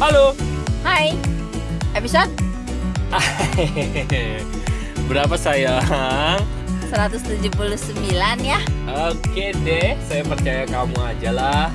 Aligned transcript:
Halo. 0.00 0.32
Hai. 0.80 1.12
Episode 1.92 2.32
Berapa 5.12 5.36
sayang? 5.36 6.40
179 6.88 8.00
ya. 8.40 8.60
Oke 9.12 9.52
deh, 9.60 10.00
saya 10.08 10.22
percaya 10.24 10.64
kamu 10.64 10.96
aja 11.04 11.30
lah. 11.36 11.66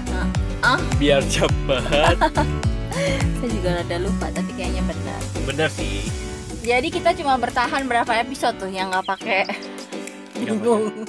Ah, 0.65 0.81
Biar 0.97 1.21
cepet. 1.29 2.17
saya 3.37 3.49
juga 3.51 3.69
rada 3.77 3.97
lupa 4.01 4.33
tapi 4.33 4.51
kayaknya 4.57 4.81
benar. 4.89 5.21
Bener 5.45 5.69
sih. 5.69 6.09
Jadi 6.65 6.89
kita 6.89 7.13
cuma 7.13 7.37
bertahan 7.37 7.85
berapa 7.85 8.09
episode 8.17 8.57
tuh 8.57 8.71
yang 8.73 8.89
nggak 8.89 9.05
pakai 9.05 9.45
bingung. 10.41 10.91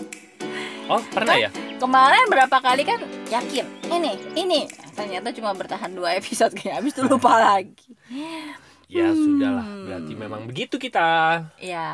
Oh, 0.86 1.02
pernah 1.10 1.34
ya? 1.34 1.50
Kemarin 1.82 2.30
berapa 2.30 2.62
kali 2.62 2.86
kan 2.86 3.02
yakin 3.26 3.66
ini 3.90 4.22
ini 4.38 4.70
ternyata 4.96 5.28
cuma 5.30 5.52
bertahan 5.52 5.92
dua 5.92 6.16
episode 6.16 6.50
kayak 6.50 6.80
habis 6.80 6.96
itu 6.96 7.04
lupa 7.04 7.36
lagi. 7.52 7.92
Ya 8.86 9.06
Hmm. 9.06 9.18
sudahlah, 9.18 9.66
berarti 9.84 10.12
memang 10.14 10.42
begitu 10.46 10.76
kita. 10.76 11.06
Ya, 11.58 11.88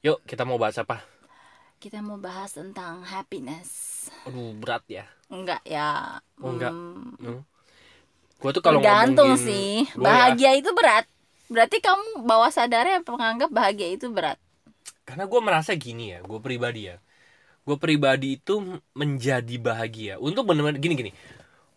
Yuk, 0.00 0.20
kita 0.22 0.44
mau 0.44 0.54
bahas 0.54 0.76
apa? 0.76 1.00
kita 1.76 2.00
mau 2.00 2.16
bahas 2.16 2.48
tentang 2.50 3.04
happiness. 3.04 4.08
Aduh, 4.24 4.56
berat 4.56 4.80
ya. 4.86 5.04
Enggak 5.28 5.60
ya. 5.64 6.16
Oh, 6.38 6.48
enggak. 6.50 6.72
Hmm, 6.72 7.12
Hmm. 7.20 7.40
Gua 8.40 8.50
tuh 8.50 8.60
kalau 8.60 8.80
ngomongin 8.80 9.36
sih. 9.36 9.84
gua 9.92 10.00
ya, 10.00 10.32
Bahagia 10.32 10.50
itu 10.56 10.72
berat. 10.72 11.04
Berarti 11.44 11.80
kamu 11.80 12.24
bawah 12.24 12.48
sadarnya 12.48 13.00
menganggap 13.00 13.48
bahagia 13.48 13.88
itu 13.90 14.08
berat. 14.08 14.40
karena 15.04 15.28
gue 15.28 15.36
merasa 15.36 15.76
gini 15.76 16.16
ya, 16.16 16.24
gue 16.24 16.40
pribadi 16.40 16.88
ya. 16.88 16.96
Gue 17.62 17.76
pribadi 17.76 18.40
itu 18.40 18.80
menjadi 18.92 19.56
bahagia. 19.60 20.16
Untuk 20.16 20.48
benar-benar 20.48 20.80
gini-gini. 20.80 21.12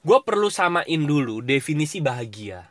Gue 0.07 0.23
perlu 0.23 0.47
samain 0.47 1.01
dulu 1.03 1.43
definisi 1.43 1.99
bahagia. 1.99 2.63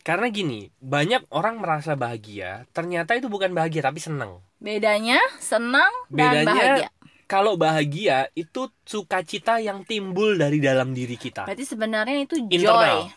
Karena 0.00 0.32
gini, 0.32 0.72
banyak 0.80 1.28
orang 1.28 1.60
merasa 1.60 1.92
bahagia, 1.92 2.64
ternyata 2.72 3.12
itu 3.12 3.28
bukan 3.28 3.52
bahagia 3.52 3.84
tapi 3.84 4.00
senang. 4.00 4.40
Bedanya 4.56 5.20
senang 5.36 5.92
dan 6.08 6.40
Bedanya 6.40 6.48
bahagia. 6.48 6.88
kalau 7.28 7.60
bahagia 7.60 8.32
itu 8.32 8.72
sukacita 8.88 9.60
yang 9.60 9.84
timbul 9.84 10.40
dari 10.40 10.56
dalam 10.56 10.96
diri 10.96 11.20
kita. 11.20 11.44
Berarti 11.44 11.68
sebenarnya 11.68 12.24
itu 12.24 12.40
joy. 12.48 12.56
Internal. 12.56 13.12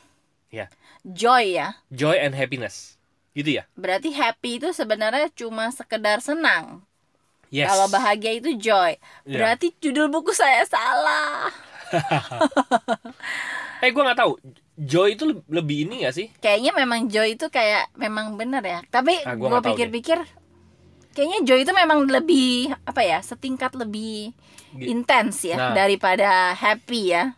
Ya, 0.51 0.67
Joy 1.07 1.55
ya. 1.55 1.79
joy 1.89 2.19
and 2.19 2.35
happiness. 2.35 2.99
Gitu 3.31 3.57
ya? 3.57 3.63
Berarti 3.73 4.11
happy 4.11 4.59
itu 4.59 4.75
sebenarnya 4.75 5.31
cuma 5.31 5.71
sekedar 5.71 6.19
senang. 6.19 6.83
Yes. 7.49 7.71
Kalau 7.71 7.87
bahagia 7.87 8.35
itu 8.37 8.59
joy. 8.59 8.99
Iya. 9.23 9.31
Berarti 9.39 9.71
judul 9.79 10.11
buku 10.11 10.35
saya 10.35 10.67
salah. 10.67 11.47
Eh, 13.83 13.89
gue 13.91 14.01
nggak 14.03 14.19
tahu. 14.19 14.31
Joy 14.73 15.13
itu 15.13 15.23
le- 15.29 15.45
lebih 15.53 15.77
ini 15.85 15.95
gak 16.07 16.15
sih? 16.17 16.27
Kayaknya 16.41 16.71
memang 16.73 16.99
joy 17.13 17.37
itu 17.37 17.45
kayak 17.51 17.93
memang 17.99 18.33
bener 18.39 18.63
ya. 18.65 18.79
Tapi 18.89 19.13
Ah, 19.21 19.35
gue 19.37 19.59
pikir-pikir 19.69 20.17
kayaknya 21.13 21.39
joy 21.45 21.59
itu 21.61 21.73
memang 21.75 22.09
lebih 22.09 22.73
apa 22.89 23.01
ya? 23.05 23.19
Setingkat 23.21 23.77
lebih 23.77 24.33
intens 24.81 25.45
ya 25.45 25.57
Nah. 25.61 25.77
daripada 25.77 26.57
happy 26.57 27.13
ya. 27.13 27.37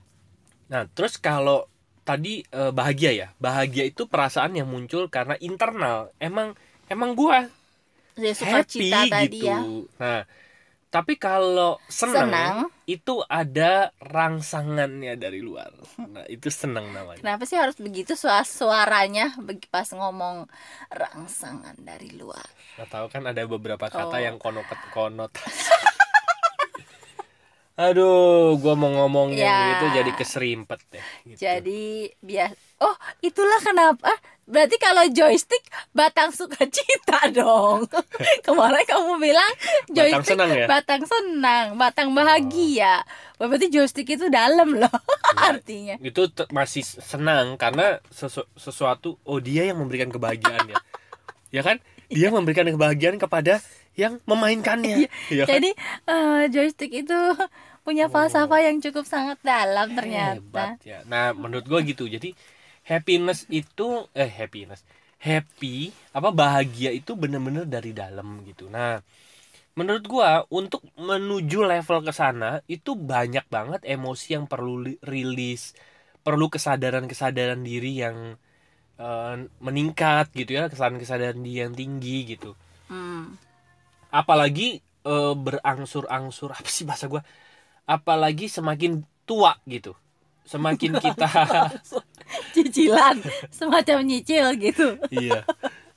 Nah, 0.71 0.83
terus 0.95 1.19
kalau 1.21 1.67
tadi 2.05 2.41
eh, 2.45 2.71
bahagia 2.73 3.11
ya, 3.13 3.27
bahagia 3.41 3.83
itu 3.91 4.05
perasaan 4.09 4.53
yang 4.57 4.67
muncul 4.69 5.09
karena 5.11 5.35
internal. 5.41 6.09
Emang 6.21 6.53
emang 6.89 7.11
gua 7.17 7.45
Ya, 8.15 8.31
happy 8.31 8.87
sukacita 8.87 8.99
tadi 9.11 9.39
gitu. 9.43 9.45
ya. 9.51 9.59
Nah, 9.99 10.19
tapi 10.95 11.13
kalau 11.15 11.75
senang, 11.85 12.31
Senang. 12.31 12.55
itu 12.85 13.19
ada 13.25 13.91
rangsangannya 13.99 15.13
dari 15.15 15.39
luar. 15.39 15.75
Nah, 15.99 16.23
itu 16.25 16.47
senang 16.47 16.87
namanya. 16.89 17.19
Kenapa 17.19 17.43
sih 17.43 17.59
harus 17.59 17.75
begitu 17.75 18.15
suara 18.15 18.41
suaranya 18.41 19.35
pas 19.67 19.91
ngomong 19.91 20.47
rangsangan 20.87 21.75
dari 21.77 22.15
luar? 22.15 22.47
Nggak 22.75 22.89
tahu 22.89 23.05
kan 23.09 23.23
ada 23.25 23.43
beberapa 23.43 23.85
kata 23.85 24.07
Oh. 24.09 24.23
yang 24.23 24.39
konot 24.39 24.63
konotasi. 24.89 25.67
Aduh, 27.75 28.55
gua 28.55 28.71
mau 28.73 28.87
ngomong 28.87 29.35
yang 29.35 29.51
Ya. 29.51 29.75
itu 29.75 29.85
jadi 29.93 30.11
keserimpet 30.15 30.79
deh. 30.87 31.03
gitu. 31.27 31.43
Jadi 31.43 32.07
bias 32.23 32.55
Oh, 32.77 32.95
itulah 33.19 33.59
kenapa. 33.59 34.11
Berarti 34.45 34.77
kalau 34.77 35.01
joystick 35.09 35.65
batang 35.89 36.29
sukacita 36.29 37.17
dong. 37.37 37.89
Kemarin 38.45 38.85
kamu 38.85 39.17
bilang 39.17 39.51
Batang 39.57 39.89
joystick 39.91 40.37
senang 40.37 40.49
ya? 40.53 40.65
batang 40.69 41.03
senang, 41.03 41.65
batang 41.75 42.09
bahagia. 42.13 43.01
Berarti 43.35 43.67
joystick 43.67 44.05
itu 44.07 44.29
dalam 44.29 44.77
loh 44.77 44.97
artinya. 45.49 45.97
itu 45.97 46.21
masih 46.49 46.85
senang 46.85 47.57
karena 47.57 47.97
sesu- 48.07 48.47
sesuatu 48.53 49.17
oh 49.25 49.41
dia 49.41 49.65
yang 49.65 49.81
memberikan 49.81 50.07
kebahagiaan 50.07 50.69
ya 50.69 50.77
ya 51.49 51.61
kan 51.61 51.81
dia 52.07 52.29
memberikan 52.29 52.69
kebahagiaan 52.69 53.17
kepada 53.17 53.59
yang 53.97 54.21
memainkannya 54.23 55.09
ya 55.33 55.43
kan? 55.49 55.57
Jadi 55.57 55.69
eh, 56.05 56.43
joystick 56.53 56.93
itu 56.93 57.17
punya 57.81 58.09
falsafah 58.09 58.61
yang 58.61 58.77
cukup 58.77 59.05
sangat 59.05 59.37
dalam 59.41 59.93
ternyata. 59.93 60.37
Hebat 60.37 60.77
ya 60.85 61.01
nah 61.05 61.33
menurut 61.33 61.65
gua 61.65 61.81
gitu 61.81 62.05
jadi 62.05 62.33
happiness 62.91 63.39
itu 63.61 63.87
eh 64.23 64.29
happiness. 64.39 64.81
Happy 65.27 65.75
apa 66.17 66.29
bahagia 66.41 66.89
itu 66.99 67.11
bener-bener 67.21 67.65
dari 67.75 67.91
dalam 68.01 68.27
gitu. 68.49 68.65
Nah 68.75 68.99
menurut 69.79 70.05
gua 70.13 70.29
untuk 70.59 70.81
menuju 71.09 71.59
level 71.73 71.99
ke 72.07 72.13
sana 72.21 72.51
itu 72.75 72.91
banyak 73.13 73.45
banget 73.55 73.81
emosi 73.95 74.27
yang 74.35 74.45
perlu 74.51 74.75
li- 74.85 75.01
rilis 75.13 75.63
perlu 76.25 76.45
kesadaran-kesadaran 76.55 77.61
diri 77.69 77.91
yang 78.03 78.17
eh, 79.05 79.35
meningkat 79.65 80.25
gitu 80.39 80.51
ya 80.59 80.63
kesadaran-kesadaran 80.71 81.39
diri 81.45 81.59
yang 81.65 81.75
tinggi 81.81 82.17
gitu. 82.37 82.51
Hmm. 82.89 83.37
apalagi 84.13 84.81
eh, 85.05 85.33
berangsur-angsur 85.35 86.49
apa 86.57 86.69
sih 86.69 86.85
bahasa 86.87 87.05
gua? 87.11 87.21
Apalagi 87.87 88.47
semakin 88.51 89.03
tua 89.29 89.57
gitu 89.69 89.93
semakin 90.45 90.97
kita 91.05 91.29
Cicilan 92.53 93.21
semacam 93.53 93.97
nyicil 94.05 94.49
gitu. 94.57 94.97
iya 95.13 95.45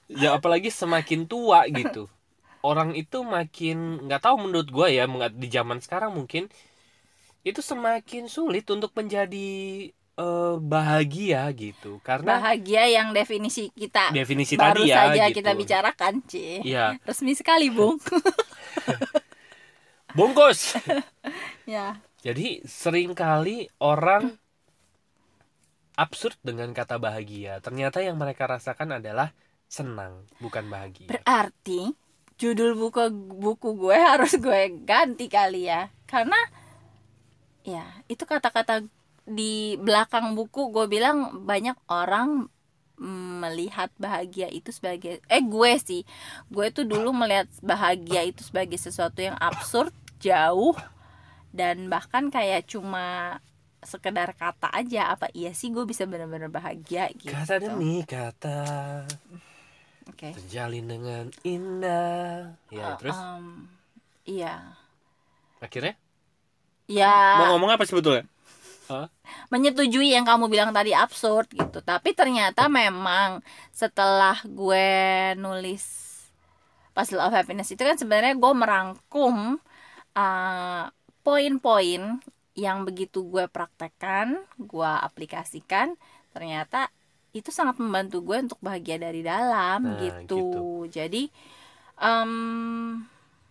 ya 0.09 0.36
apalagi 0.36 0.72
semakin 0.72 1.28
tua 1.28 1.69
gitu 1.69 2.09
orang 2.64 2.97
itu 2.97 3.22
makin 3.22 4.09
nggak 4.09 4.25
tahu 4.25 4.48
menurut 4.48 4.69
gue 4.72 4.88
ya 4.98 5.04
mengat- 5.04 5.36
di 5.36 5.48
zaman 5.53 5.78
sekarang 5.78 6.16
mungkin 6.16 6.48
itu 7.47 7.60
semakin 7.62 8.26
sulit 8.28 8.66
untuk 8.69 8.92
menjadi 8.97 9.88
eh, 10.19 10.56
bahagia 10.59 11.47
gitu 11.54 12.03
karena 12.03 12.42
Bahagia 12.42 12.91
yang 12.91 13.15
definisi 13.15 13.70
kita 13.70 14.10
definisi 14.10 14.59
baru 14.59 14.82
tadi 14.82 14.91
ya 14.91 14.97
saja 15.06 15.25
gitu. 15.30 15.36
kita 15.38 15.50
bicarakan, 15.54 16.15
Ci. 16.26 16.66
iya 16.66 16.98
Resmi 17.06 17.38
sekali, 17.38 17.70
Bung. 17.70 18.03
bungkus 20.16 20.75
ya. 21.69 22.00
Jadi 22.19 22.67
sering 22.67 23.15
kali 23.15 23.71
orang 23.79 24.34
absurd 25.99 26.39
dengan 26.43 26.71
kata 26.71 26.99
bahagia. 26.99 27.59
Ternyata 27.59 28.03
yang 28.03 28.19
mereka 28.19 28.47
rasakan 28.47 29.03
adalah 29.03 29.34
senang 29.67 30.27
bukan 30.43 30.67
bahagia. 30.71 31.11
Berarti 31.11 31.95
judul 32.39 32.78
buku 32.78 33.11
buku 33.39 33.75
gue 33.75 33.99
harus 34.15 34.34
gue 34.39 34.83
ganti 34.83 35.27
kali 35.31 35.71
ya. 35.71 35.91
Karena 36.07 36.39
ya, 37.67 37.84
itu 38.07 38.23
kata-kata 38.27 38.87
di 39.28 39.78
belakang 39.78 40.34
buku 40.34 40.75
gue 40.75 40.87
bilang 40.91 41.45
banyak 41.45 41.77
orang 41.87 42.51
melihat 43.39 43.95
bahagia 43.95 44.51
itu 44.51 44.75
sebagai 44.75 45.23
eh 45.31 45.43
gue 45.43 45.73
sih. 45.78 46.03
Gue 46.51 46.75
tuh 46.75 46.83
dulu 46.83 47.15
melihat 47.15 47.47
bahagia 47.62 48.27
itu 48.27 48.43
sebagai 48.43 48.78
sesuatu 48.78 49.23
yang 49.23 49.39
absurd 49.39 49.95
jauh 50.19 50.75
dan 51.54 51.88
bahkan 51.88 52.28
kayak 52.28 52.69
cuma 52.69 53.39
sekedar 53.78 54.34
kata 54.34 54.68
aja 54.74 55.15
apa 55.15 55.30
iya 55.33 55.54
sih 55.54 55.71
gue 55.71 55.86
bisa 55.86 56.04
benar-benar 56.04 56.50
bahagia 56.50 57.09
gitu. 57.15 57.30
Kata 57.30 57.62
demi 57.62 58.03
kata. 58.03 58.60
Oke. 60.10 60.34
Terjalin 60.34 60.86
dengan 60.89 61.24
indah. 61.47 62.59
Ya 62.74 62.98
terus? 62.98 63.15
Em, 63.15 63.71
iya. 64.27 64.74
Akhirnya? 65.62 65.95
Ya. 66.89 67.45
Mau 67.45 67.54
ngomong 67.54 67.77
apa 67.77 67.84
sebetulnya? 67.86 68.27
Hah? 68.89 69.12
menyetujui 69.53 70.16
yang 70.16 70.24
kamu 70.24 70.48
bilang 70.48 70.71
tadi 70.72 70.97
absurd 70.97 71.53
gitu. 71.53 71.80
Tapi 71.84 72.12
ternyata 72.16 72.68
memang 72.68 73.44
setelah 73.72 74.41
gue 74.44 74.89
nulis 75.36 75.84
Puzzle 76.97 77.22
of 77.22 77.30
Happiness 77.36 77.71
itu 77.71 77.78
kan 77.78 77.94
sebenarnya 77.94 78.34
gue 78.34 78.53
merangkum 78.56 79.60
uh, 80.18 80.84
poin-poin 81.28 82.25
yang 82.57 82.89
begitu 82.89 83.21
gue 83.28 83.45
praktekkan 83.53 84.41
gue 84.57 84.92
aplikasikan 85.04 85.92
ternyata 86.33 86.89
itu 87.36 87.53
sangat 87.53 87.77
membantu 87.77 88.25
gue 88.25 88.48
untuk 88.48 88.60
bahagia 88.65 88.97
dari 88.97 89.21
dalam 89.21 89.84
Nah, 89.84 90.01
gitu. 90.01 90.25
gitu. 90.41 90.65
jadi 90.89 91.28
em, 92.01 93.04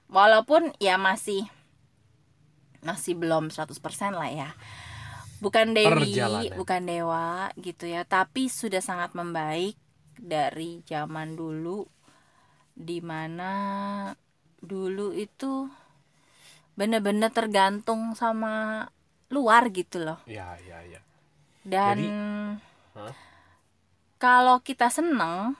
walaupun 0.09 0.74
ya 0.81 0.97
masih 0.97 1.45
masih 2.81 3.13
belum 3.13 3.53
100% 3.53 4.18
lah 4.18 4.29
ya 4.33 4.50
bukan 5.38 5.77
dewi 5.77 6.18
bukan 6.57 6.81
dewa 6.89 7.53
gitu 7.62 7.85
ya 7.85 8.01
tapi 8.09 8.50
sudah 8.50 8.81
sangat 8.81 9.13
membaik 9.13 9.77
dari 10.18 10.81
zaman 10.89 11.38
dulu 11.38 11.85
di 12.74 13.06
mana 13.06 13.53
dulu 14.57 15.13
itu 15.13 15.69
bener-bener 16.77 17.33
tergantung 17.33 18.13
sama 18.13 18.85
luar 19.33 19.68
gitu 19.74 20.00
loh. 20.06 20.21
Ya 20.29 20.56
ya 20.63 20.79
ya 20.88 21.01
dan 21.68 22.00
kalau 24.18 24.63
kita 24.63 24.88
seneng 24.88 25.53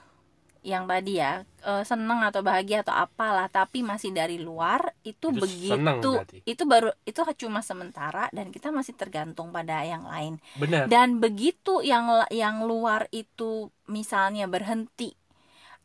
yang 0.66 0.84
tadi 0.90 1.22
ya 1.22 1.44
eh, 1.64 1.84
seneng 1.86 2.24
atau 2.24 2.42
bahagia 2.44 2.81
atau 2.84 2.96
apalah 2.96 3.48
tapi 3.48 3.86
masih 3.86 4.12
dari 4.12 4.40
luar 4.42 4.96
itu, 5.06 5.31
Itu 5.31 5.36
begitu 5.36 6.10
itu 6.44 6.64
baru 6.64 6.92
itu 7.08 7.19
cuma 7.46 7.60
sementara 7.64 8.28
dan 8.36 8.50
kita 8.52 8.72
masih 8.74 8.96
tergantung 8.98 9.52
pada 9.52 9.84
yang 9.84 10.08
lain. 10.08 10.40
Benar 10.60 10.88
dan 10.92 11.19
begitu 11.19 11.84
yang 11.84 12.10
yang 12.34 12.64
luar 12.66 13.08
itu 13.12 13.69
misalnya 13.88 14.48
berhenti 14.48 15.14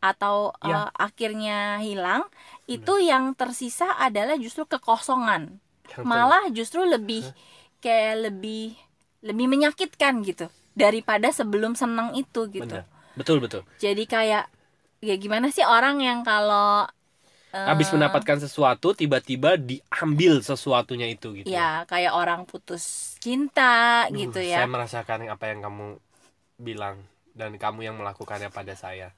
atau 0.02 0.50
Ya. 0.67 0.87
eh, 0.87 0.90
akhirnya 0.99 1.79
hilang 1.79 2.26
itu 2.78 2.94
yang 3.02 3.32
tersisa 3.36 3.96
adalah 3.98 4.38
justru 4.40 4.64
kekosongan. 4.64 5.60
Malah 6.00 6.48
justru 6.54 6.84
lebih 6.86 7.26
kayak 7.84 8.30
lebih 8.30 8.72
lebih 9.22 9.46
menyakitkan 9.46 10.24
gitu 10.24 10.48
daripada 10.72 11.28
sebelum 11.30 11.76
senang 11.76 12.16
itu 12.16 12.48
gitu. 12.48 12.64
Benar. 12.64 12.88
Betul 13.12 13.44
betul. 13.44 13.62
Jadi 13.76 14.08
kayak 14.08 14.48
ya 15.02 15.14
gimana 15.19 15.52
sih 15.52 15.66
orang 15.66 16.00
yang 16.00 16.24
kalau 16.24 16.88
habis 17.52 17.92
mendapatkan 17.92 18.40
sesuatu 18.40 18.96
tiba-tiba 18.96 19.60
diambil 19.60 20.40
sesuatunya 20.40 21.12
itu 21.12 21.44
gitu. 21.44 21.46
Ya 21.52 21.84
kayak 21.84 22.16
orang 22.16 22.48
putus 22.48 23.14
cinta 23.20 24.08
Duh, 24.08 24.24
gitu 24.24 24.40
saya 24.40 24.64
ya 24.64 24.70
merasakan 24.70 25.28
apa 25.28 25.44
yang 25.52 25.60
kamu 25.60 26.00
bilang 26.56 27.04
dan 27.36 27.52
kamu 27.60 27.92
yang 27.92 27.96
melakukannya 28.00 28.48
pada 28.48 28.72
saya 28.72 29.12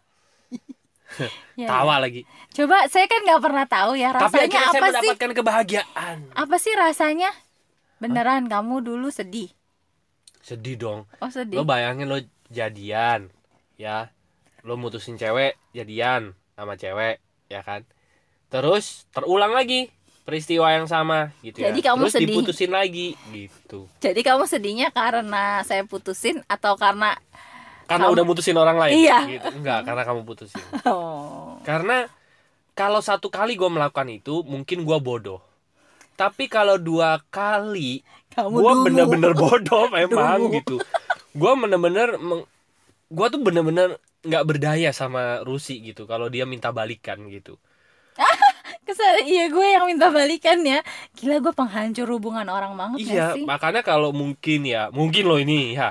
Ya, 1.55 1.71
tawa 1.71 2.03
lagi. 2.03 2.27
Coba 2.51 2.91
saya 2.91 3.07
kan 3.07 3.23
nggak 3.23 3.39
pernah 3.39 3.63
tahu 3.71 3.95
ya 3.95 4.11
tapi 4.11 4.51
rasanya 4.51 4.59
saya 4.59 4.67
apa 4.67 4.75
sih? 4.75 4.83
mendapatkan 4.83 5.31
kebahagiaan. 5.39 6.17
Apa 6.35 6.57
sih 6.59 6.75
rasanya? 6.75 7.31
Beneran 8.03 8.51
kamu 8.51 8.83
dulu 8.83 9.07
sedih? 9.15 9.55
Sedih 10.43 10.75
dong. 10.75 11.07
Oh 11.23 11.31
sedih. 11.31 11.63
Lo 11.63 11.63
bayangin 11.63 12.11
lo 12.11 12.19
jadian 12.51 13.31
ya. 13.79 14.11
Lo 14.67 14.75
mutusin 14.75 15.15
cewek 15.15 15.55
jadian 15.71 16.35
sama 16.59 16.75
cewek 16.75 17.23
ya 17.47 17.63
kan? 17.63 17.87
Terus 18.51 19.07
terulang 19.15 19.55
lagi 19.55 19.95
peristiwa 20.25 20.73
yang 20.73 20.89
sama 20.89 21.31
gitu 21.45 21.61
Jadi 21.61 21.81
ya. 21.85 21.93
kamu 21.93 22.09
terus 22.09 22.15
sedih. 22.17 22.27
diputusin 22.33 22.73
lagi 22.73 23.09
gitu. 23.31 23.87
Jadi 24.01 24.21
kamu 24.25 24.49
sedihnya 24.49 24.89
karena 24.91 25.61
saya 25.63 25.85
putusin 25.85 26.41
atau 26.51 26.75
karena 26.81 27.15
karena 27.85 28.09
Kamu- 28.09 28.15
udah 28.15 28.25
mutusin 28.25 28.55
orang 28.55 28.77
lain. 28.77 28.95
Iya. 28.97 29.19
gitu. 29.29 29.49
Enggak 29.55 29.85
karena 29.85 30.03
kamu 30.03 30.21
putusin. 30.23 30.65
Oh. 30.89 31.61
Karena 31.63 32.09
kalau 32.73 32.99
satu 32.99 33.29
kali 33.29 33.55
gue 33.55 33.67
melakukan 33.67 34.09
itu 34.09 34.43
mungkin 34.43 34.83
gue 34.83 34.99
bodoh. 34.99 35.41
Tapi 36.15 36.47
kalau 36.47 36.77
dua 36.77 37.19
kali 37.27 38.03
gue 38.31 38.73
bener-bener 38.83 39.33
bodoh 39.33 39.87
memang 39.95 40.41
Dulu. 40.43 40.55
gitu. 40.55 40.77
Gue 41.33 41.53
bener-bener 41.55 42.17
meng- 42.17 42.47
gue 43.07 43.27
tuh 43.29 43.41
bener-bener 43.41 43.97
nggak 44.21 44.45
berdaya 44.45 44.91
sama 44.91 45.41
Rusi 45.41 45.79
gitu 45.81 46.05
kalau 46.05 46.27
dia 46.27 46.43
minta 46.45 46.71
balikan 46.71 47.21
gitu. 47.29 47.61
Kesal, 48.85 49.25
iya 49.25 49.49
gue 49.49 49.65
yang 49.67 49.89
minta 49.89 50.09
balikan 50.09 50.61
ya. 50.61 50.85
Gila 51.15 51.41
gue 51.41 51.53
penghancur 51.53 52.05
hubungan 52.07 52.45
orang 52.47 52.75
banget 52.75 52.99
iya 53.03 53.33
sih? 53.33 53.43
makanya 53.43 53.81
kalau 53.81 54.13
mungkin 54.13 54.61
ya 54.63 54.89
mungkin 54.91 55.25
loh 55.25 55.37
ini 55.37 55.73
ya 55.73 55.89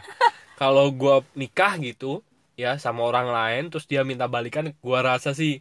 kalau 0.63 0.87
gue 0.89 1.15
nikah 1.35 1.75
gitu 1.77 2.23
ya 2.55 2.79
sama 2.79 3.03
orang 3.03 3.27
lain 3.27 3.63
terus 3.67 3.83
dia 3.83 4.07
minta 4.07 4.31
balikan 4.31 4.71
gue 4.71 4.99
rasa 5.03 5.35
sih 5.35 5.59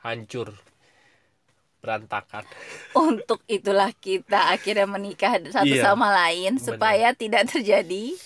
hancur. 0.00 0.56
Berantakan. 1.78 2.42
Untuk 2.98 3.44
itulah 3.46 3.94
kita 3.94 4.50
akhirnya 4.50 4.88
menikah 4.88 5.38
satu 5.38 5.68
Iya, 5.68 5.84
sama 5.84 6.10
lain 6.10 6.56
benar. 6.56 6.64
Supaya 6.64 7.08
tidak 7.14 7.46
terjadi 7.46 8.18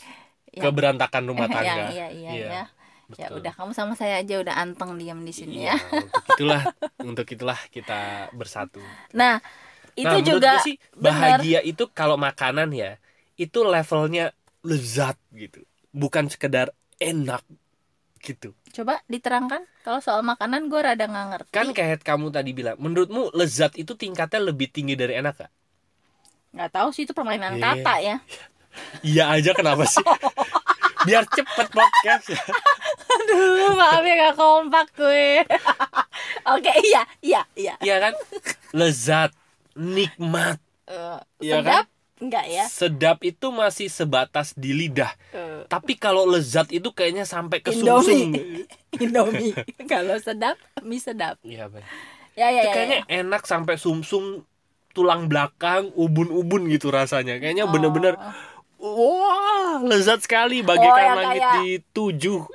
yang- 0.52 0.64
keberantakan 0.64 1.22
rumah 1.26 1.46
yang- 1.50 1.54
tangga. 1.54 1.74
Iya 1.92 2.06
iya 2.08 2.08
iya 2.08 2.30
ya. 2.32 2.64
Ya 3.12 3.28
betul. 3.28 3.44
udah 3.44 3.52
kamu 3.52 3.72
sama 3.76 3.92
saya 3.92 4.24
aja 4.24 4.40
udah 4.40 4.56
anteng 4.56 4.96
diam 4.96 5.20
di 5.20 5.36
sini 5.36 5.68
Iya, 5.68 5.76
ya. 5.76 6.00
untuk 6.00 6.24
itulah 6.32 6.62
untuk 7.04 7.26
itulah 7.28 7.58
kita 7.68 8.00
bersatu. 8.32 8.80
Nah 9.12 9.36
itu 9.92 10.08
Nah, 10.08 10.24
juga 10.24 10.64
sih 10.64 10.80
bahagia 10.96 11.60
itu 11.60 11.84
kalau 11.92 12.16
makanan 12.16 12.72
ya 12.72 12.96
itu 13.36 13.60
levelnya 13.60 14.32
lezat 14.64 15.20
gitu 15.28 15.60
bukan 15.92 16.26
sekedar 16.26 16.72
enak 16.96 17.44
gitu. 18.18 18.54
Coba 18.72 19.02
diterangkan 19.04 19.66
Kalau 19.82 19.98
soal 19.98 20.22
makanan 20.22 20.70
gue 20.70 20.78
rada 20.78 21.04
nggak 21.04 21.26
ngerti. 21.30 21.52
Kan 21.52 21.74
kayak 21.74 22.00
kamu 22.00 22.30
tadi 22.30 22.50
bilang 22.52 22.78
menurutmu 22.78 23.34
lezat 23.34 23.74
itu 23.74 23.92
tingkatnya 23.92 24.40
lebih 24.40 24.70
tinggi 24.70 24.94
dari 24.94 25.18
enak 25.18 25.34
gak? 25.38 25.52
nggak 26.52 26.68
tahu 26.70 26.92
sih 26.92 27.08
itu 27.08 27.12
permainan 27.12 27.56
Iya. 27.56 27.64
kata 27.64 27.94
ya. 27.98 28.16
Iya 29.04 29.24
aja 29.36 29.50
kenapa 29.52 29.84
sih? 29.84 30.00
Biar 31.06 31.26
cepet 31.26 31.68
podcast. 31.68 32.24
Ya 32.30 32.40
Aduh 33.12 33.74
maaf 33.74 34.00
ya 34.00 34.14
gak 34.22 34.36
kompak 34.38 34.86
gue. 34.94 35.42
Oke 36.54 36.72
iya 36.80 37.02
iya 37.20 37.42
iya. 37.52 37.74
Iya 37.80 37.96
kan? 38.00 38.12
Lezat 38.72 39.34
nikmat. 39.74 40.56
Eh, 40.86 41.20
Iya 41.42 41.60
Sedap 41.60 41.86
Enggak 42.22 42.46
ya? 42.46 42.64
Sedap 42.70 43.18
itu 43.20 43.50
masih 43.50 43.90
sebatas 43.90 44.54
di 44.54 44.70
lidah. 44.70 45.10
Eh, 45.34 45.66
tapi 45.66 45.98
kalau 45.98 46.22
lezat 46.22 46.70
itu 46.70 46.86
kayaknya 46.88 47.26
sampai 47.26 47.58
ke 47.58 47.74
sumsum. 47.74 48.30
Indomie. 48.30 48.62
Indomie 49.02 49.52
Kalau 49.84 50.14
sedap 50.16 50.54
mie 50.80 51.02
sedap. 51.02 51.42
Iya 51.42 51.66
Bay. 51.66 51.82
Ya 52.32 52.48
ya 52.48 52.62
itu 52.62 52.68
ya, 52.70 52.72
kayaknya 52.72 52.98
ya. 53.02 53.26
enak 53.26 53.42
sampai 53.42 53.74
sumsum 53.74 54.46
tulang 54.92 55.26
belakang 55.26 55.90
ubun-ubun 55.92 56.70
gitu 56.70 56.88
rasanya. 56.88 57.42
Kayaknya 57.42 57.66
bener-bener 57.66 58.14
wah 58.78 59.82
lezat 59.82 60.22
sekali 60.22 60.62
bagaikan 60.62 60.94
Oh, 61.12 61.18
langit 61.18 61.42
kayak- 61.42 61.54
di 61.58 61.66
tujuh. 61.90 62.46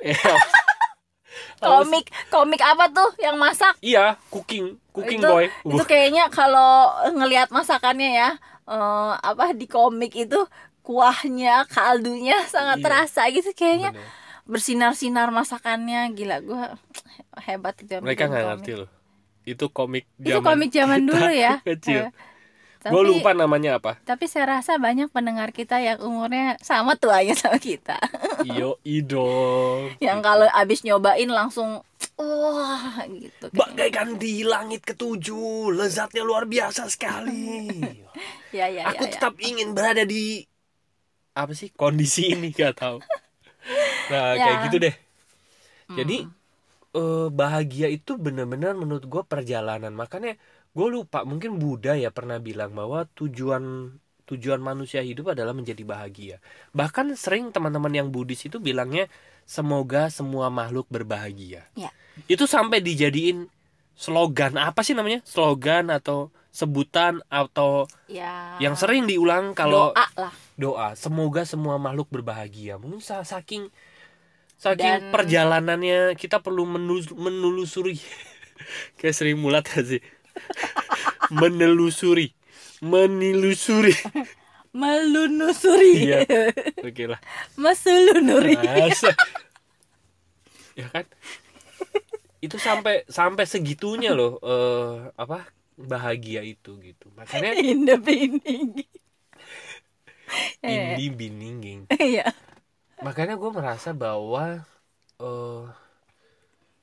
Eh, 1.58 1.66
Komik 1.66 2.06
Komik 2.30 2.62
apa 2.62 2.86
tuh 2.88 3.10
yang 3.18 3.34
masak? 3.34 3.74
Iya 3.78 4.14
cooking. 4.30 4.78
Cooking 4.90 5.18
itu, 5.18 5.26
boy. 5.26 5.46
Itu 5.66 5.84
kayaknya 5.84 6.30
kalau 6.30 6.86
ngelihat 7.12 7.50
masakannya 7.50 8.14
ya 8.14 8.28
eh, 8.68 9.12
Apa 9.18 9.50
di 9.52 9.64
komik 9.64 10.12
itu 10.14 10.36
Kuahnya 10.80 11.64
Kaldunya 11.66 12.44
sangat 12.46 12.78
Iya. 12.78 12.84
terasa 12.84 13.22
gitu 13.28 13.50
Kayaknya. 13.52 13.92
Bersinar-sinar 14.44 15.28
masakannya 15.28 16.08
Gila 16.12 16.40
gue 16.40 16.62
hebat 17.42 17.74
itu 17.78 17.90
yang 17.90 18.02
mereka 18.02 18.24
nggak 18.26 18.44
ngerti 18.54 18.72
loh. 18.78 18.90
Itu 19.42 19.68
komik 19.68 20.04
Itu 20.16 20.40
komik 20.40 20.68
zaman 20.68 21.02
kita 21.02 21.08
dulu 21.08 21.28
ya? 21.28 21.54
kecil. 21.68 22.08
Eh, 22.08 22.12
gue 22.88 23.02
lupa 23.04 23.34
namanya 23.34 23.76
apa. 23.76 23.98
tapi 24.00 24.24
saya 24.24 24.56
rasa 24.56 24.78
banyak 24.78 25.10
pendengar 25.10 25.50
kita 25.50 25.76
yang 25.76 25.98
umurnya 25.98 26.56
sama 26.62 26.94
tuanya 26.94 27.34
sama 27.34 27.58
kita. 27.58 27.98
Iyo 28.40 28.78
idol 28.82 29.92
Yang 30.00 30.18
kalau 30.22 30.46
abis 30.48 30.80
nyobain 30.82 31.28
langsung 31.28 31.82
Wah 32.18 32.96
gitu 33.22 33.44
kayaknya. 33.56 33.86
bagaikan 33.88 34.08
di 34.22 34.32
langit 34.52 34.80
ketujuh 34.88 35.72
lezatnya 35.78 36.22
luar 36.28 36.44
biasa 36.54 36.82
sekali 36.94 37.42
Ya 38.52 38.68
ya 38.68 38.84
aku 38.90 39.02
ya, 39.04 39.08
ya. 39.10 39.18
tetap 39.18 39.34
ingin 39.48 39.68
berada 39.76 40.02
di 40.12 40.44
apa 41.40 41.52
sih 41.60 41.68
kondisi 41.80 42.20
ini 42.34 42.46
gak 42.58 42.72
tahu 42.80 42.98
nah 44.10 44.26
Ya. 44.32 44.42
kayak 44.42 44.58
gitu 44.64 44.76
deh 44.84 44.94
jadi 45.98 46.14
Hmm. 46.16 46.34
eh, 46.96 47.28
bahagia 47.40 47.88
itu 47.96 48.12
bener-bener 48.26 48.72
menurut 48.82 49.04
gue 49.12 49.22
perjalanan 49.32 49.92
makanya 50.02 50.32
gue 50.76 50.86
lupa 50.96 51.18
mungkin 51.30 51.52
Buddha 51.62 51.92
ya 52.04 52.10
pernah 52.18 52.38
bilang 52.48 52.72
bahwa 52.80 52.98
tujuan 53.18 53.64
tujuan 54.28 54.60
manusia 54.62 55.00
hidup 55.10 55.26
adalah 55.34 55.54
menjadi 55.58 55.82
bahagia 55.92 56.36
bahkan 56.78 57.06
sering 57.24 57.50
teman-teman 57.54 57.92
yang 57.98 58.08
Buddhis 58.14 58.42
itu 58.48 58.58
bilangnya 58.68 59.04
semoga 59.48 60.12
semua 60.12 60.52
makhluk 60.52 60.84
berbahagia. 60.92 61.64
Ya. 61.72 61.88
itu 62.28 62.44
sampai 62.44 62.84
dijadiin 62.84 63.48
slogan. 63.96 64.60
Apa 64.60 64.84
sih 64.84 64.92
namanya? 64.92 65.24
Slogan 65.24 65.88
atau 65.88 66.28
sebutan 66.52 67.22
atau 67.30 67.86
ya. 68.10 68.58
yang 68.58 68.74
sering 68.74 69.08
diulang 69.08 69.56
kalau 69.56 69.94
doa 69.96 70.06
lah. 70.18 70.32
Doa. 70.58 70.88
Semoga 70.92 71.48
semua 71.48 71.80
makhluk 71.80 72.10
berbahagia. 72.10 72.76
Mungkin 72.76 73.00
sa- 73.00 73.24
saking 73.24 73.70
saking 74.58 75.08
Dan- 75.08 75.14
perjalanannya 75.14 76.18
kita 76.18 76.42
perlu 76.42 76.66
menus- 76.66 77.14
menelusuri. 77.14 77.96
Kayak 78.98 79.14
Sri 79.14 79.32
Mulat 79.38 79.70
sih? 79.70 80.02
Menelusuri. 81.30 82.34
Menilusuri 82.82 83.94
melunusuri 84.78 85.92
iya. 86.06 86.22
Oke 86.78 87.10
lah. 87.10 87.18
Mesulunuri 87.58 88.54
Masa? 88.54 89.10
ya 90.78 90.86
kan? 90.94 91.02
Itu 92.38 92.54
sampai 92.62 93.02
sampai 93.10 93.44
segitunya 93.50 94.14
loh 94.14 94.38
eh, 94.38 95.10
apa 95.18 95.50
bahagia 95.74 96.46
itu 96.46 96.78
gitu. 96.78 97.10
Makanya 97.18 97.58
in 97.58 97.82
the 97.82 97.98
beginning 97.98 98.86
in 100.62 101.00
dibininging 101.00 101.80
Iya. 101.88 102.30
makanya 103.00 103.40
gue 103.40 103.50
merasa 103.50 103.96
bahwa 103.96 104.60
eh 105.18 105.64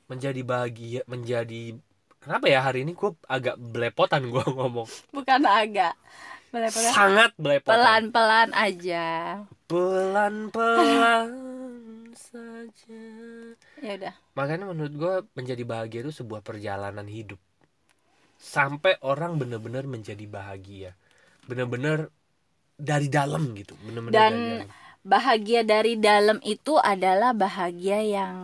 menjadi 0.06 0.42
bahagia 0.42 1.02
menjadi 1.06 1.78
kenapa 2.20 2.46
ya 2.50 2.62
hari 2.62 2.82
ini 2.86 2.98
gue 2.98 3.14
agak 3.26 3.56
belepotan 3.58 4.28
gue 4.28 4.44
ngomong? 4.58 4.90
Bukan 5.14 5.42
agak. 5.46 5.94
Pelan-pelan. 6.56 6.96
sangat 6.96 7.32
belepotan 7.44 7.76
Pelan-pelan 7.76 8.50
aja. 8.56 9.06
pelan-pelan 9.70 11.32
saja 12.28 13.04
Ya 13.84 13.92
udah. 14.00 14.16
makanya 14.38 14.66
menurut 14.72 14.94
gue 15.02 15.14
menjadi 15.38 15.64
bahagia 15.72 16.00
itu 16.06 16.14
sebuah 16.22 16.42
perjalanan 16.48 17.08
hidup 17.10 17.40
sampai 18.54 18.94
orang 19.12 19.32
benar-benar 19.42 19.86
menjadi 19.88 20.26
bahagia 20.28 20.92
benar-benar 21.50 22.12
dari 22.80 23.08
dalam 23.18 23.44
gitu 23.60 23.74
benar-benar 23.88 24.22
Dan 24.22 24.34
dari 24.34 24.44
dalam. 24.46 24.70
bahagia 25.06 25.62
dari 25.64 25.94
dalam 26.00 26.38
itu 26.44 26.74
adalah 26.80 27.32
bahagia 27.36 28.00
yang 28.02 28.36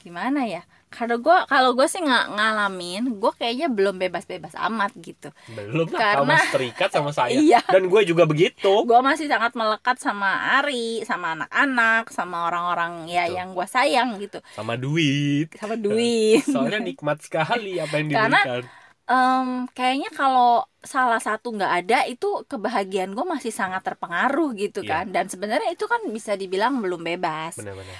gimana 0.02 0.40
ya? 0.46 0.62
Kalau 0.96 1.16
gue 1.18 1.38
kalau 1.44 1.70
gue 1.72 1.84
sih 1.84 2.00
nggak 2.00 2.26
ngalamin, 2.32 3.02
gue 3.14 3.32
kayaknya 3.34 3.68
belum 3.68 3.96
bebas-bebas 3.98 4.56
amat 4.64 4.96
gitu. 4.96 5.28
belum 5.46 5.86
lah 5.88 6.00
Karena- 6.16 6.40
kamu 6.40 6.52
terikat 6.52 6.90
sama 6.90 7.10
saya 7.18 7.36
Iya. 7.36 7.60
dan 7.62 7.84
gue 7.84 8.00
juga 8.02 8.24
begitu 8.24 8.72
Gue 8.82 9.00
masih 9.00 9.26
sangat 9.26 9.52
melekat 9.52 9.96
sama 9.96 10.26
Ari, 10.56 11.04
sama 11.04 11.36
anak-anak, 11.36 12.08
sama 12.08 12.46
orang-orang 12.46 13.04
ya 13.06 13.24
Betul. 13.24 13.36
yang 13.36 13.48
gue 13.52 13.66
sayang 13.66 14.08
gitu, 14.16 14.38
sama 14.50 14.74
duit 14.74 15.52
sama 15.54 15.76
duit. 15.76 16.40
soalnya 16.48 16.80
nikmat 16.80 17.20
sekali 17.20 17.76
apa 17.76 17.94
yang 17.94 18.08
Karena- 18.08 18.40
diberikan 18.42 18.84
Em, 19.06 19.70
kayaknya 19.70 20.10
kalau 20.10 20.66
salah 20.82 21.22
satu 21.22 21.54
nggak 21.54 21.72
ada 21.78 21.98
itu 22.06 22.42
kebahagiaan 22.42 23.14
gue 23.14 23.22
masih 23.24 23.50
sangat 23.50 23.78
terpengaruh 23.80 24.50
gitu 24.52 24.82
Iya. 24.82 24.90
kan 24.98 25.14
dan 25.14 25.26
sebenarnya 25.26 25.70
itu 25.70 25.86
kan 25.86 26.02
bisa 26.08 26.34
dibilang 26.34 26.82
belum 26.82 27.06
bebas 27.06 27.54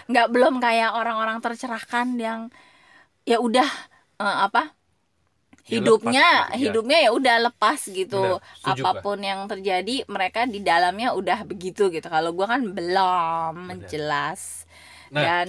nggak 0.04 0.26
belum 0.26 0.58
kayak 0.58 0.90
orang-orang 0.92 1.38
tercerahkan 1.38 2.10
yang 2.16 2.40
ya 3.26 3.37
udah 3.42 3.68
eh, 4.18 4.38
apa 4.47 4.62
Ya, 5.66 5.83
hidupnya 5.83 6.23
lepas 6.23 6.47
ya. 6.54 6.59
hidupnya 6.62 6.99
ya 7.02 7.11
udah 7.11 7.37
lepas 7.50 7.80
gitu 7.90 8.38
setuju, 8.38 8.87
apa 8.87 9.02
pun 9.02 9.18
yang 9.18 9.50
terjadi 9.50 10.06
mereka 10.06 10.47
di 10.47 10.62
dalamnya 10.62 11.11
udah 11.11 11.42
begitu 11.42 11.90
gitu 11.90 12.06
kalau 12.06 12.30
gue 12.30 12.47
kan 12.47 12.62
belum 12.71 13.54
Benar. 13.75 13.88
jelas 13.90 14.62
Nah. 15.06 15.23
dan 15.23 15.49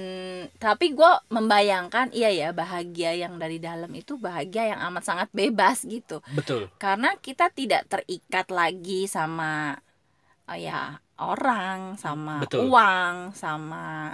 tapi 0.61 0.93
gue 0.93 1.11
membayangkan 1.33 2.13
iya 2.13 2.29
ya 2.29 2.49
bahagia 2.53 3.17
yang 3.17 3.41
dari 3.41 3.57
dalam 3.57 3.89
itu 3.89 4.13
bahagia 4.13 4.69
yang 4.77 4.79
amat 4.85 5.01
sangat 5.01 5.29
bebas 5.33 5.81
gitu 5.81 6.21
betul 6.29 6.69
karena 6.77 7.17
kita 7.17 7.49
tidak 7.49 7.89
terikat 7.89 8.53
lagi 8.53 9.09
sama 9.09 9.73
eh, 10.45 10.69
ya 10.69 11.01
orang 11.17 11.97
sama 11.97 12.45
Betul. 12.45 12.69
uang 12.69 13.33
sama 13.33 14.13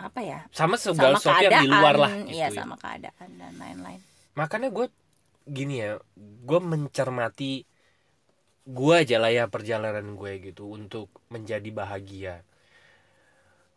apa 0.00 0.20
ya 0.24 0.40
sama 0.50 0.80
segala 0.80 1.20
sama 1.20 1.36
sesuatu 1.36 1.44
yang 1.44 1.62
di 1.62 1.68
luar 1.68 1.94
lah 2.00 2.12
gitu 2.24 2.32
iya 2.32 2.48
ya. 2.48 2.64
sama 2.64 2.74
keadaan 2.80 3.30
dan 3.36 3.52
lain-lain. 3.60 4.00
Makanya 4.34 4.68
gue 4.72 4.86
gini 5.44 5.74
ya 5.84 6.00
gue 6.18 6.60
mencermati 6.60 7.52
gue 8.70 8.94
aja 8.94 9.16
lah 9.18 9.32
ya 9.32 9.44
perjalanan 9.50 10.16
gue 10.16 10.32
gitu 10.40 10.72
untuk 10.72 11.12
menjadi 11.28 11.68
bahagia. 11.68 12.34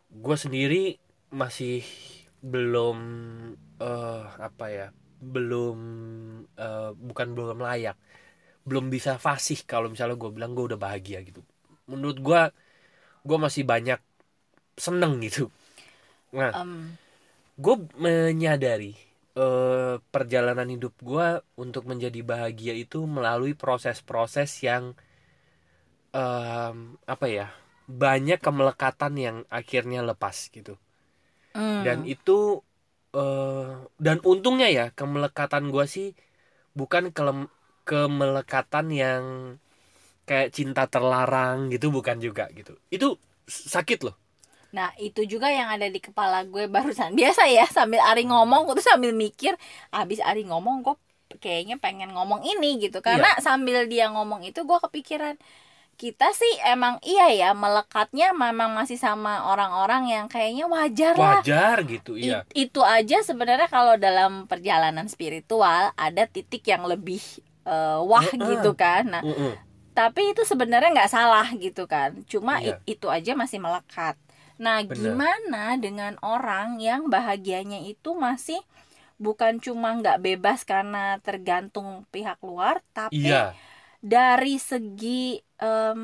Gue 0.08 0.36
sendiri 0.38 0.96
masih 1.34 1.82
belum 2.44 2.98
eh 3.80 4.24
apa 4.38 4.66
ya 4.70 4.86
belum 5.24 5.78
eh, 6.56 6.90
bukan 6.94 7.28
belum 7.32 7.58
layak 7.60 7.96
belum 8.64 8.88
bisa 8.88 9.20
fasih 9.20 9.60
kalau 9.68 9.92
misalnya 9.92 10.16
gue 10.16 10.30
bilang 10.32 10.56
gue 10.56 10.72
udah 10.72 10.80
bahagia 10.80 11.20
gitu. 11.20 11.44
Menurut 11.90 12.18
gue 12.20 12.40
gue 13.24 13.38
masih 13.40 13.64
banyak 13.64 14.00
seneng 14.76 15.22
gitu 15.22 15.48
nah 16.34 16.54
Em, 16.54 16.98
gue 17.58 17.76
menyadari 17.98 18.92
eh, 19.38 19.94
perjalanan 20.14 20.68
hidup 20.74 20.94
gue 21.02 21.28
untuk 21.58 21.84
menjadi 21.90 22.20
bahagia 22.22 22.74
itu 22.74 23.06
melalui 23.06 23.54
proses-proses 23.54 24.50
yang 24.68 24.84
em, 26.14 26.76
apa 27.14 27.26
ya 27.28 27.46
banyak 27.84 28.38
kemelekatan 28.40 29.12
yang 29.26 29.36
akhirnya 29.52 30.00
lepas 30.10 30.36
gitu. 30.56 30.74
Mm, 31.54 31.84
dan 31.84 31.98
itu 32.06 32.62
eh, 33.14 33.70
dan 34.00 34.18
untungnya 34.24 34.68
ya 34.70 34.84
kemelekatan 34.98 35.70
gue 35.74 35.84
sih 35.86 36.08
bukan 36.78 37.10
kelem- 37.16 37.52
kemelekatan 37.88 38.86
yang 38.94 39.24
kayak 40.28 40.52
cinta 40.56 40.88
terlarang 40.88 41.68
gitu 41.72 41.92
bukan 41.92 42.16
juga 42.20 42.48
gitu. 42.56 42.76
Itu 42.88 43.20
sakit 43.46 43.98
loh 44.08 44.16
nah 44.76 44.88
itu 44.98 45.20
juga 45.32 45.46
yang 45.58 45.68
ada 45.74 45.86
di 45.86 46.00
kepala 46.02 46.36
gue 46.52 46.64
barusan 46.74 47.14
biasa 47.20 47.42
ya 47.56 47.64
sambil 47.76 48.00
Ari 48.08 48.22
ngomong 48.30 48.60
gue 48.66 48.74
tuh 48.80 48.86
sambil 48.92 49.12
mikir 49.24 49.52
abis 49.94 50.18
Ari 50.28 50.42
ngomong 50.50 50.76
gue 50.84 50.94
kayaknya 51.42 51.76
pengen 51.84 52.10
ngomong 52.16 52.40
ini 52.42 52.66
gitu 52.84 52.98
karena 53.02 53.28
Iya. 53.38 53.42
sambil 53.46 53.78
dia 53.92 54.06
ngomong 54.14 54.40
itu 54.48 54.60
gue 54.68 54.78
kepikiran 54.84 55.34
kita 55.94 56.26
sih 56.34 56.52
emang 56.66 56.98
iya 57.06 57.30
ya 57.30 57.48
melekatnya 57.54 58.34
memang 58.34 58.74
masih 58.74 58.98
sama 58.98 59.46
orang-orang 59.46 60.10
yang 60.10 60.26
kayaknya 60.26 60.66
wajar 60.66 61.14
lah 61.14 61.38
wajar 61.38 61.76
gitu 61.86 62.18
iya 62.18 62.42
I- 62.50 62.66
itu 62.66 62.80
aja 62.82 63.16
sebenarnya 63.22 63.68
kalau 63.70 63.94
dalam 63.94 64.50
perjalanan 64.50 65.06
spiritual 65.06 65.94
ada 65.94 66.22
titik 66.26 66.66
yang 66.66 66.82
lebih 66.82 67.22
eh, 67.64 67.98
wah 68.10 68.26
Heeh. 68.26 68.42
gitu 68.58 68.74
kan 68.74 69.02
nah 69.06 69.22
Mm-mm. 69.22 69.54
tapi 69.94 70.34
itu 70.34 70.42
sebenarnya 70.42 70.90
nggak 70.90 71.12
salah 71.14 71.46
gitu 71.54 71.86
kan 71.86 72.10
cuma 72.26 72.58
Iya. 72.58 72.74
i- 72.82 72.98
itu 72.98 73.06
aja 73.06 73.32
masih 73.38 73.62
melekat 73.62 74.18
nah 74.56 74.82
Benar. 74.82 74.94
gimana 74.94 75.64
dengan 75.76 76.14
orang 76.22 76.78
yang 76.78 77.10
bahagianya 77.10 77.82
itu 77.84 78.14
masih 78.14 78.60
bukan 79.16 79.62
cuma 79.62 79.94
nggak 79.94 80.20
bebas 80.20 80.62
karena 80.62 81.18
tergantung 81.22 82.02
pihak 82.10 82.38
luar 82.42 82.82
tapi 82.90 83.14
iya 83.30 83.54
dari 84.04 84.60
segi 84.60 85.40
em, 85.56 86.02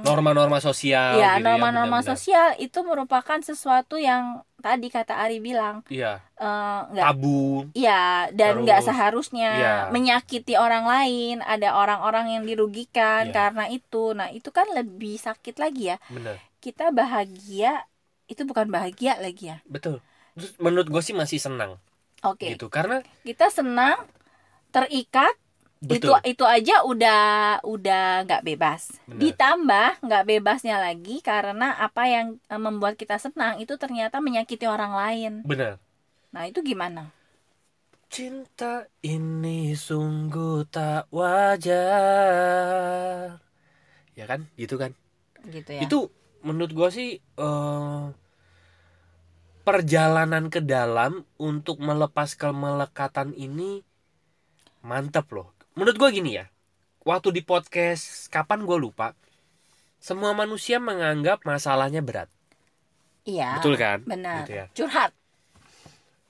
norma-norma 0.00 0.56
sosial 0.56 1.20
ya 1.20 1.36
gitu 1.36 1.44
norma-norma 1.44 2.00
benar-benar. 2.00 2.10
sosial 2.16 2.48
itu 2.56 2.78
merupakan 2.80 3.38
sesuatu 3.44 4.00
yang 4.00 4.40
tadi 4.56 4.88
kata 4.88 5.20
Ari 5.20 5.44
bilang 5.44 5.84
iya 5.92 6.24
eh, 6.40 6.80
nggak 6.90 7.04
tabu 7.04 7.68
Iya, 7.76 8.32
dan 8.32 8.64
nggak 8.64 8.80
seharusnya 8.82 9.50
iya. 9.52 9.74
menyakiti 9.92 10.56
orang 10.56 10.88
lain. 10.88 11.44
Ada 11.44 11.76
orang-orang 11.76 12.40
yang 12.40 12.44
dirugikan 12.48 13.28
Iya. 13.28 13.34
karena 13.36 13.64
itu. 13.68 14.16
Nah, 14.16 14.32
itu 14.32 14.48
kan 14.48 14.64
lebih 14.72 15.20
sakit 15.20 15.60
lagi 15.60 15.92
ya. 15.92 16.00
bener 16.08 16.40
Kita 16.66 16.90
bahagia 16.90 17.86
itu 18.26 18.42
bukan 18.42 18.66
bahagia 18.66 19.22
lagi 19.22 19.54
ya. 19.54 19.62
betul 19.70 20.02
Terus 20.34 20.50
menurut 20.58 20.90
gue 20.90 20.98
sih 20.98 21.14
masih 21.14 21.38
senang 21.38 21.78
Oke, 22.26 22.50
gitu 22.50 22.66
karena 22.66 23.06
kita 23.22 23.46
senang 23.54 24.02
terikat 24.74 25.30
betul 25.78 26.18
itu 26.18 26.34
itu 26.34 26.44
aja 26.44 26.82
udah 26.82 27.22
udah 27.62 28.26
nggak 28.26 28.42
bebas. 28.42 28.98
Benar. 29.06 29.20
Ditambah 29.22 29.88
nggak 30.02 30.24
bebasnya 30.26 30.82
lagi 30.82 31.22
karena 31.22 31.78
apa 31.78 32.02
yang 32.10 32.26
eh, 32.50 32.58
membuat 32.58 32.98
kita 32.98 33.14
senang 33.22 33.62
itu 33.62 33.78
ternyata 33.78 34.18
menyakiti 34.18 34.66
orang 34.66 34.90
lain. 34.90 35.32
bener 35.46 35.78
Nah, 36.34 36.50
itu 36.50 36.60
gimana? 36.66 37.14
cinta 38.06 38.86
ini 39.02 39.74
sungguh 39.74 40.66
tak 40.70 41.10
wajar 41.10 41.76
ya 44.14 44.24
kan 44.30 44.46
gitu 44.56 44.78
kan 44.78 44.94
Gitu 45.46 45.70
ya. 45.78 45.86
itu 45.86 46.10
menurut 46.46 46.70
gue 46.70 46.88
sih 46.88 47.10
eh, 47.18 48.04
perjalanan 49.66 50.46
ke 50.46 50.62
dalam 50.62 51.26
untuk 51.36 51.82
melepas 51.82 52.38
kemelekatan 52.38 53.34
ini 53.34 53.82
mantep 54.80 55.26
loh 55.34 55.50
menurut 55.74 55.98
gue 55.98 56.08
gini 56.14 56.38
ya 56.38 56.46
waktu 57.02 57.34
di 57.34 57.42
podcast 57.42 58.30
kapan 58.30 58.62
gue 58.62 58.78
lupa 58.78 59.18
semua 59.98 60.30
manusia 60.32 60.78
menganggap 60.78 61.42
masalahnya 61.42 61.98
berat 62.00 62.30
Iya. 63.26 63.58
betul 63.58 63.74
kan 63.74 64.06
Benar. 64.06 64.46
Gitu 64.46 64.52
ya. 64.54 64.66
Curhat. 64.70 65.10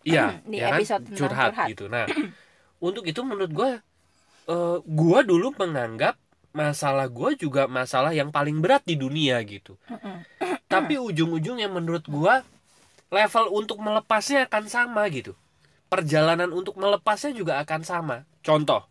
Iya, 0.00 0.40
Di 0.48 0.56
ya 0.56 0.72
kan? 0.72 0.78
episode 0.80 1.02
tentang 1.04 1.20
curhat, 1.20 1.48
curhat. 1.52 1.68
gitu. 1.68 1.84
Nah, 1.92 2.06
untuk 2.88 3.04
itu 3.04 3.20
menurut 3.20 3.52
gue, 3.52 3.70
eh 4.48 4.76
gue 4.80 5.18
dulu 5.28 5.52
menganggap 5.60 6.16
masalah 6.56 7.12
gue 7.12 7.36
juga 7.36 7.68
masalah 7.68 8.16
yang 8.16 8.32
paling 8.32 8.64
berat 8.64 8.80
di 8.88 8.96
dunia 8.96 9.36
gitu. 9.44 9.76
Tapi 10.72 10.96
ujung-ujungnya 10.96 11.68
menurut 11.68 12.08
gue 12.08 12.34
level 13.12 13.46
untuk 13.52 13.76
melepasnya 13.84 14.48
akan 14.48 14.64
sama 14.64 15.04
gitu. 15.12 15.36
Perjalanan 15.92 16.50
untuk 16.50 16.80
melepasnya 16.80 17.36
juga 17.36 17.60
akan 17.60 17.84
sama. 17.84 18.16
Contoh, 18.40 18.88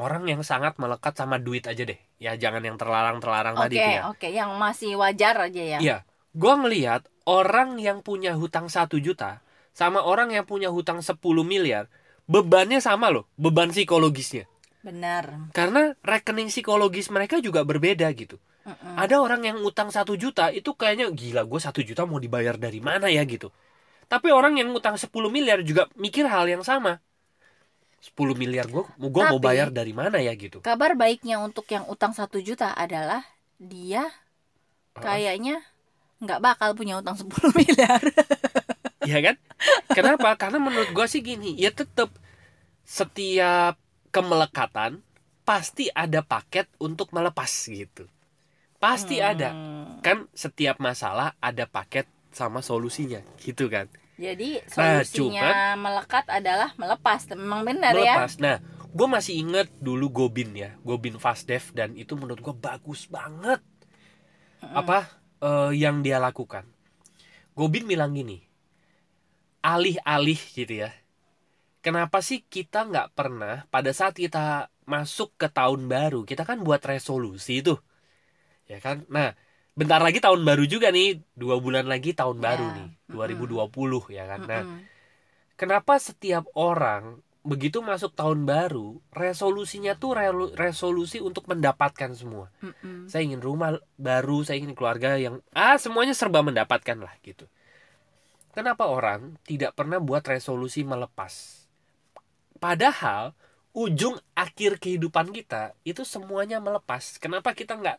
orang 0.00 0.24
yang 0.26 0.40
sangat 0.40 0.80
melekat 0.80 1.12
sama 1.12 1.36
duit 1.36 1.68
aja 1.68 1.84
deh. 1.84 2.00
Ya 2.16 2.34
jangan 2.40 2.64
yang 2.64 2.80
terlarang-terlarang 2.80 3.54
Oke, 3.60 3.62
tadi 3.68 3.76
ya. 3.76 4.08
oke, 4.08 4.28
yang 4.32 4.56
masih 4.56 4.96
wajar 4.96 5.36
aja 5.36 5.62
ya. 5.62 5.78
Iya, 5.78 5.96
gue 6.32 6.54
ngelihat 6.56 7.06
orang 7.28 7.78
yang 7.78 8.00
punya 8.00 8.34
hutang 8.34 8.72
satu 8.72 8.98
juta 8.98 9.44
sama 9.72 10.04
orang 10.04 10.36
yang 10.36 10.44
punya 10.44 10.68
hutang 10.68 11.00
10 11.00 11.16
miliar 11.44 11.88
bebannya 12.28 12.78
sama 12.78 13.08
loh 13.08 13.24
beban 13.40 13.72
psikologisnya 13.72 14.46
benar. 14.82 15.50
Karena 15.54 15.94
rekening 16.02 16.50
psikologis 16.50 17.08
mereka 17.08 17.38
juga 17.38 17.62
berbeda 17.62 18.06
gitu. 18.14 18.38
Mm-mm. 18.62 18.94
ada 18.94 19.18
orang 19.18 19.42
yang 19.42 19.58
utang 19.66 19.90
satu 19.90 20.14
juta 20.14 20.54
itu 20.54 20.70
kayaknya 20.78 21.10
gila 21.10 21.42
gue 21.42 21.58
satu 21.58 21.82
juta 21.82 22.06
mau 22.06 22.22
dibayar 22.22 22.54
dari 22.54 22.78
mana 22.78 23.10
ya? 23.10 23.26
gitu. 23.26 23.50
Tapi 24.06 24.30
orang 24.30 24.54
yang 24.54 24.70
utang 24.70 24.94
10 24.94 25.10
miliar 25.34 25.66
juga 25.66 25.90
mikir 25.98 26.30
hal 26.30 26.46
yang 26.46 26.62
sama. 26.62 27.02
10 27.98 28.38
miliar 28.38 28.70
gue 28.70 28.86
gue 28.86 29.22
mau 29.26 29.42
bayar 29.42 29.74
dari 29.74 29.90
mana 29.90 30.22
ya? 30.22 30.30
gitu. 30.38 30.62
kabar 30.62 30.94
baiknya 30.94 31.42
untuk 31.42 31.66
yang 31.70 31.86
utang 31.90 32.14
satu 32.14 32.38
juta 32.38 32.70
adalah 32.74 33.26
dia 33.58 34.06
kayaknya 34.94 35.62
nggak 36.22 36.38
bakal 36.38 36.70
punya 36.78 37.02
utang 37.02 37.18
10 37.18 37.26
miliar. 37.58 38.02
Iya 39.02 39.18
kan? 39.26 39.36
Kenapa? 39.90 40.38
Karena 40.38 40.62
menurut 40.62 40.94
gue 40.94 41.06
sih 41.10 41.18
gini 41.18 41.58
ya 41.58 41.74
tetap 41.74 42.14
setiap 42.86 43.74
kemelekatan 44.12 45.00
pasti 45.42 45.90
ada 45.90 46.22
paket 46.22 46.70
untuk 46.78 47.10
melepas 47.10 47.48
gitu. 47.66 48.06
Pasti 48.78 49.22
ada. 49.22 49.54
Hmm. 49.54 49.98
kan 50.02 50.26
setiap 50.34 50.82
masalah 50.82 51.38
ada 51.38 51.66
paket 51.70 52.06
sama 52.34 52.60
solusinya 52.62 53.22
gitu 53.38 53.70
kan. 53.70 53.86
Jadi 54.18 54.58
Nah, 54.76 55.02
solusinya 55.02 55.78
melekat 55.78 56.26
adalah 56.28 56.74
melepas. 56.78 57.26
Memang 57.32 57.62
benar 57.66 57.94
ya. 57.96 58.18
melepas. 58.18 58.38
Nah 58.38 58.56
gue 58.92 59.08
masih 59.08 59.40
inget 59.40 59.72
dulu 59.80 60.12
Gobin 60.12 60.52
ya 60.52 60.76
Gobin 60.84 61.16
Fast 61.16 61.48
Dev 61.48 61.64
dan 61.72 61.96
itu 61.96 62.12
menurut 62.18 62.42
gue 62.42 62.54
bagus 62.54 63.08
banget. 63.08 63.62
Apa 64.62 65.08
eh, 65.42 65.72
yang 65.74 66.04
dia 66.04 66.20
lakukan. 66.20 66.66
Gobin 67.56 67.88
bilang 67.88 68.14
gini 68.14 68.52
alih-alih 69.62 70.40
gitu 70.58 70.82
ya 70.84 70.90
kenapa 71.84 72.18
sih 72.28 72.38
kita 72.54 72.78
nggak 72.90 73.08
pernah 73.18 73.66
pada 73.74 73.90
saat 73.90 74.14
kita 74.16 74.70
masuk 74.86 75.34
ke 75.40 75.46
tahun 75.58 75.86
baru 75.86 76.20
kita 76.30 76.42
kan 76.48 76.58
buat 76.66 76.82
resolusi 76.82 77.62
itu 77.62 77.74
ya 78.70 78.78
kan? 78.82 79.04
Nah 79.10 79.34
bentar 79.78 80.00
lagi 80.04 80.20
tahun 80.20 80.44
baru 80.44 80.64
juga 80.68 80.92
nih 80.92 81.20
dua 81.32 81.56
bulan 81.64 81.86
lagi 81.88 82.12
tahun 82.12 82.38
Ya, 82.38 82.44
baru 82.46 82.66
nih 82.76 82.88
2020 83.08 84.02
ya 84.12 84.24
kan? 84.30 84.40
Nah 84.50 84.62
Mm-mm. 84.64 84.80
kenapa 85.60 85.94
setiap 86.00 86.44
orang 86.56 87.20
begitu 87.42 87.82
masuk 87.82 88.14
tahun 88.14 88.46
baru 88.46 89.02
resolusinya 89.10 89.98
tuh 89.98 90.14
relu- 90.14 90.54
resolusi 90.54 91.18
untuk 91.18 91.44
mendapatkan 91.50 92.10
semua? 92.14 92.46
Mm-mm. 92.62 93.10
saya 93.10 93.22
ingin 93.26 93.42
rumah 93.42 93.82
baru 93.98 94.46
saya 94.46 94.62
ingin 94.62 94.74
keluarga 94.78 95.18
yang 95.18 95.42
ah 95.52 95.76
semuanya 95.76 96.14
serba 96.14 96.40
mendapatkan 96.46 96.98
lah 96.98 97.14
gitu. 97.26 97.44
Kenapa 98.52 98.84
orang 98.84 99.40
tidak 99.48 99.72
pernah 99.72 99.96
buat 99.96 100.20
resolusi 100.28 100.84
melepas 100.84 101.61
padahal 102.62 103.34
ujung 103.74 104.22
akhir 104.38 104.78
kehidupan 104.78 105.34
kita 105.34 105.74
itu 105.82 106.06
semuanya 106.06 106.62
melepas. 106.62 107.18
Kenapa 107.18 107.50
kita 107.58 107.74
nggak 107.74 107.98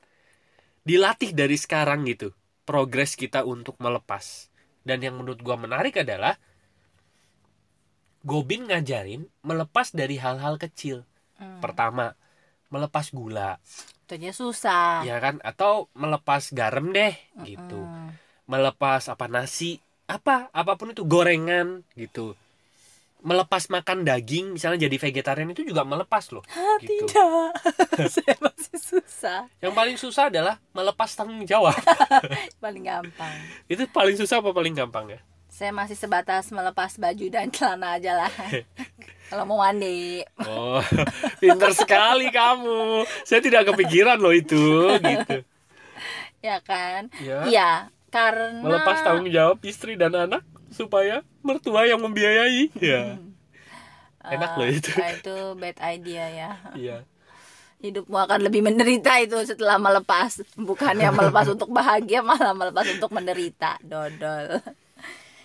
dilatih 0.87 1.35
dari 1.35 1.59
sekarang 1.59 2.07
gitu 2.07 2.31
progres 2.63 3.19
kita 3.19 3.43
untuk 3.43 3.75
melepas? 3.83 4.47
Dan 4.87 5.03
yang 5.03 5.19
menurut 5.19 5.43
gua 5.43 5.59
menarik 5.59 5.99
adalah 5.99 6.39
Gobin 8.23 8.71
ngajarin 8.71 9.27
melepas 9.43 9.91
dari 9.91 10.15
hal-hal 10.15 10.55
kecil. 10.55 11.03
Mm. 11.33 11.59
pertama 11.59 12.15
melepas 12.71 13.09
gula. 13.11 13.59
Aja 14.13 14.29
susah. 14.29 15.01
ya 15.01 15.17
kan? 15.17 15.41
Atau 15.41 15.89
melepas 15.97 16.53
garam 16.53 16.93
deh 16.93 17.17
gitu. 17.43 17.81
Mm. 17.81 18.13
melepas 18.43 19.07
apa 19.07 19.25
nasi 19.31 19.79
apa 20.03 20.51
apa 20.51 20.75
pun 20.75 20.91
itu 20.91 21.07
gorengan 21.07 21.79
gitu 21.95 22.35
melepas 23.23 23.65
makan 23.67 24.03
daging 24.03 24.51
misalnya 24.51 24.83
jadi 24.83 24.99
vegetarian 24.99 25.47
itu 25.47 25.63
juga 25.63 25.81
melepas 25.81 26.27
loh 26.29 26.43
gitu 26.77 27.07
Tidak. 27.07 27.51
Saya 28.13 28.35
masih 28.37 28.77
susah. 28.77 29.47
yang 29.57 29.71
paling 29.71 29.95
susah 29.95 30.27
adalah 30.27 30.59
melepas 30.69 31.07
tanggung 31.09 31.39
jawab 31.43 31.71
Paling 32.63 32.83
gampang. 32.83 33.31
itu 33.65 33.87
paling 33.87 34.13
susah 34.13 34.37
apa 34.37 34.51
paling 34.51 34.75
gampang 34.75 35.07
ya 35.09 35.19
Saya 35.47 35.71
masih 35.71 35.95
sebatas 35.95 36.49
melepas 36.49 36.93
baju 36.93 37.25
dan 37.29 37.47
celana 37.47 37.95
aja 37.95 38.17
lah. 38.17 38.31
Kalau 39.29 39.45
mau 39.45 39.57
mandi. 39.57 40.19
oh 40.43 40.83
pinter 41.39 41.71
sekali 41.71 42.27
kamu 42.27 43.01
saya 43.23 43.39
tidak 43.39 43.65
kepikiran 43.67 44.17
loh 44.17 44.29
itu 44.29 44.59
gitu 44.93 45.41
Ya 46.39 46.59
kan? 46.59 47.07
ya 47.17 47.47
Iya. 47.47 47.71
Karena 48.09 48.59
melepas 48.59 48.99
tanggung 49.01 49.25
jawab 49.27 49.57
istri 49.63 49.95
dan 49.95 50.13
anak 50.13 50.43
supaya 50.73 51.21
mertua 51.45 51.85
yang 51.87 52.01
membiayai. 52.01 52.73
Ya 52.81 53.21
enak 54.23 54.55
loh 54.55 54.67
Eh, 54.67 54.79
itu. 54.79 54.91
itu 54.95 55.35
bad 55.59 55.77
idea 55.83 56.25
ya. 56.31 56.49
iya. 56.79 56.97
Hidupmu 57.83 58.15
akan 58.15 58.47
lebih 58.47 58.63
menderita 58.63 59.19
itu 59.19 59.35
setelah 59.43 59.75
melepas. 59.75 60.39
Bukannya 60.55 61.11
melepas 61.11 61.51
untuk 61.51 61.67
bahagia 61.75 62.23
malah 62.23 62.55
melepas 62.55 62.87
untuk 62.87 63.11
menderita. 63.11 63.75
Dodol. 63.83 64.63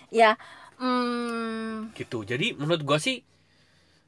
Ya 0.07 0.39
hmm, 0.79 1.91
gitu. 1.99 2.23
Jadi 2.23 2.55
menurut 2.55 2.81
gua 2.87 2.97
sih 2.97 3.27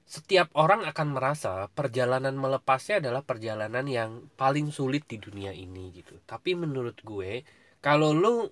setiap 0.08 0.52
orang 0.56 0.84
akan 0.88 1.08
merasa 1.16 1.68
perjalanan 1.72 2.36
melepasnya 2.36 3.00
adalah 3.04 3.24
perjalanan 3.24 3.84
yang 3.88 4.28
paling 4.40 4.72
sulit 4.72 5.04
di 5.08 5.20
dunia 5.20 5.52
ini 5.52 5.92
gitu. 5.96 6.16
Tapi 6.24 6.56
menurut 6.56 7.00
gue 7.04 7.44
kalau 7.84 8.12
lu 8.16 8.48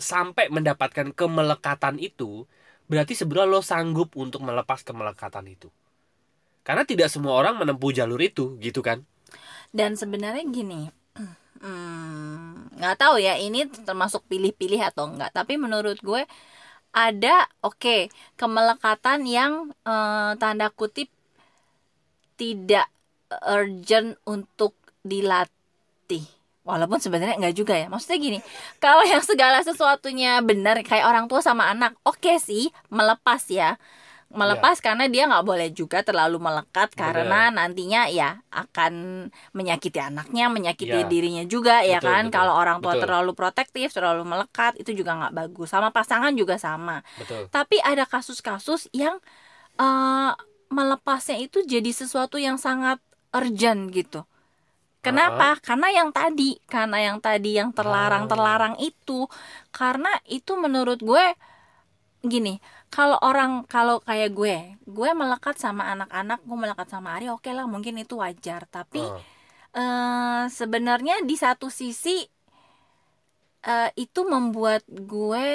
sampai 0.00 0.48
mendapatkan 0.48 1.12
kemelekatan 1.12 2.00
itu 2.00 2.48
berarti 2.90 3.14
sebenarnya 3.14 3.52
lo 3.52 3.60
sanggup 3.62 4.16
untuk 4.18 4.42
melepas 4.42 4.82
kemelekatan 4.82 5.46
itu. 5.46 5.70
Karena 6.66 6.82
tidak 6.82 7.12
semua 7.12 7.38
orang 7.38 7.60
menempuh 7.60 7.94
jalur 7.94 8.18
itu 8.18 8.58
gitu 8.58 8.82
kan? 8.82 9.06
Dan 9.70 9.94
sebenarnya 9.94 10.42
gini 10.48 10.90
hmm, 11.62 12.80
nggak 12.80 12.96
tahu 12.96 13.20
ya 13.20 13.36
ini 13.38 13.68
termasuk 13.68 14.24
pilih-pilih 14.26 14.80
atau 14.80 15.06
enggak 15.06 15.30
tapi 15.36 15.60
menurut 15.60 16.00
gue 16.00 16.24
ada 16.90 17.46
oke 17.62 18.10
kemelekatan 18.34 19.28
yang 19.28 19.70
eh, 19.86 20.32
tanda 20.40 20.72
kutip 20.74 21.06
tidak 22.34 22.88
urgent 23.46 24.18
untuk 24.26 24.74
dilatih 25.04 26.39
walaupun 26.70 27.02
sebenarnya 27.02 27.36
enggak 27.36 27.56
juga 27.58 27.74
ya. 27.74 27.86
Maksudnya 27.90 28.18
gini 28.18 28.38
kalau 28.78 29.02
yang 29.02 29.22
segala 29.26 29.58
sesuatunya 29.60 30.38
benar 30.40 30.80
kayak 30.86 31.04
orang 31.04 31.26
tua 31.26 31.42
sama 31.42 31.66
anak 31.68 31.98
oke 32.06 32.38
sih 32.38 32.70
melepas 32.88 33.42
ya. 33.50 33.74
Melepas 34.30 34.78
karena 34.78 35.10
dia 35.10 35.26
nggak 35.26 35.42
boleh 35.42 35.74
juga 35.74 36.06
terlalu 36.06 36.38
melekat 36.38 36.94
karena 36.94 37.50
nantinya 37.50 38.06
ya 38.06 38.38
akan 38.54 39.26
menyakiti 39.50 39.98
anaknya 39.98 40.46
menyakiti 40.46 41.02
Ya. 41.02 41.10
dirinya 41.10 41.42
juga 41.50 41.82
ya 41.82 41.98
Betul, 41.98 42.06
kan? 42.14 42.22
betul, 42.30 42.34
kalau 42.38 42.54
orang 42.54 42.78
tua 42.78 42.94
betul. 42.94 43.02
terlalu 43.10 43.30
protektif 43.34 43.90
terlalu 43.90 44.22
melekat 44.22 44.78
itu 44.78 44.94
juga 44.94 45.18
nggak 45.18 45.34
bagus. 45.34 45.66
Sama 45.74 45.90
pasangan 45.90 46.30
juga 46.38 46.62
sama. 46.62 47.02
Betul. 47.18 47.50
Tapi 47.50 47.82
ada 47.82 48.06
kasus-kasus 48.06 48.86
yang 48.94 49.18
eh, 49.82 50.30
melepasnya 50.70 51.42
itu 51.42 51.66
jadi 51.66 51.90
sesuatu 51.90 52.38
yang 52.38 52.54
sangat 52.54 53.02
urgent 53.34 53.90
gitu. 53.90 54.22
Kenapa? 55.00 55.56
Karena 55.64 55.88
yang 55.88 56.10
tadi, 56.12 56.60
karena 56.68 56.98
yang 57.00 57.18
tadi 57.24 57.56
yang 57.56 57.70
terlarang-terlarang 57.72 58.76
itu, 58.84 59.24
karena 59.72 60.12
itu 60.28 60.52
menurut 60.60 61.00
gue 61.00 61.24
gini, 62.20 62.60
kalau 62.92 63.16
orang 63.24 63.64
kalau 63.64 63.96
kayak 64.04 64.30
gue, 64.36 64.56
gue 64.84 65.10
melekat 65.16 65.56
sama 65.56 65.88
anak-anak, 65.94 66.44
gue 66.44 66.56
melekat 66.58 66.88
sama 66.92 67.16
Ari, 67.16 67.32
oke 67.32 67.48
lah 67.48 67.64
mungkin 67.64 67.96
itu 67.96 68.20
wajar, 68.20 68.68
tapi 68.68 69.00
Ah, 69.00 69.24
eh 69.70 70.42
sebenarnya 70.50 71.22
di 71.24 71.36
satu 71.38 71.70
sisi 71.70 72.26
eh, 73.64 73.90
itu 73.96 74.20
membuat 74.26 74.82
gue 74.88 75.48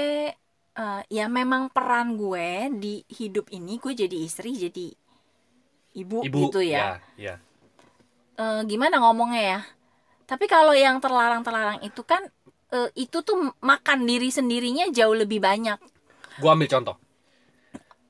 eh, 0.76 1.02
ya 1.10 1.26
memang 1.30 1.70
peran 1.70 2.18
gue 2.18 2.70
di 2.82 2.94
hidup 3.10 3.50
ini 3.54 3.78
gue 3.78 3.94
jadi 3.94 4.18
istri 4.28 4.52
jadi 4.58 4.88
ibu, 5.96 6.18
ibu 6.28 6.40
gitu 6.50 6.60
ya. 6.62 7.00
ya, 7.18 7.34
ya. 7.34 7.36
Eh, 8.36 8.62
gimana 8.72 8.96
ngomongnya 9.04 9.42
ya? 9.52 9.60
Tapi 10.30 10.46
kalau 10.50 10.74
yang 10.76 10.98
terlarang-terlarang 11.04 11.80
itu 11.88 12.02
kan 12.12 12.24
eh, 12.76 12.90
itu 13.06 13.18
tuh 13.28 13.38
makan 13.64 14.00
diri 14.10 14.30
sendirinya 14.38 14.86
jauh 14.98 15.16
lebih 15.16 15.40
banyak. 15.44 15.80
Gua 16.40 16.52
ambil 16.56 16.68
contoh. 16.72 16.96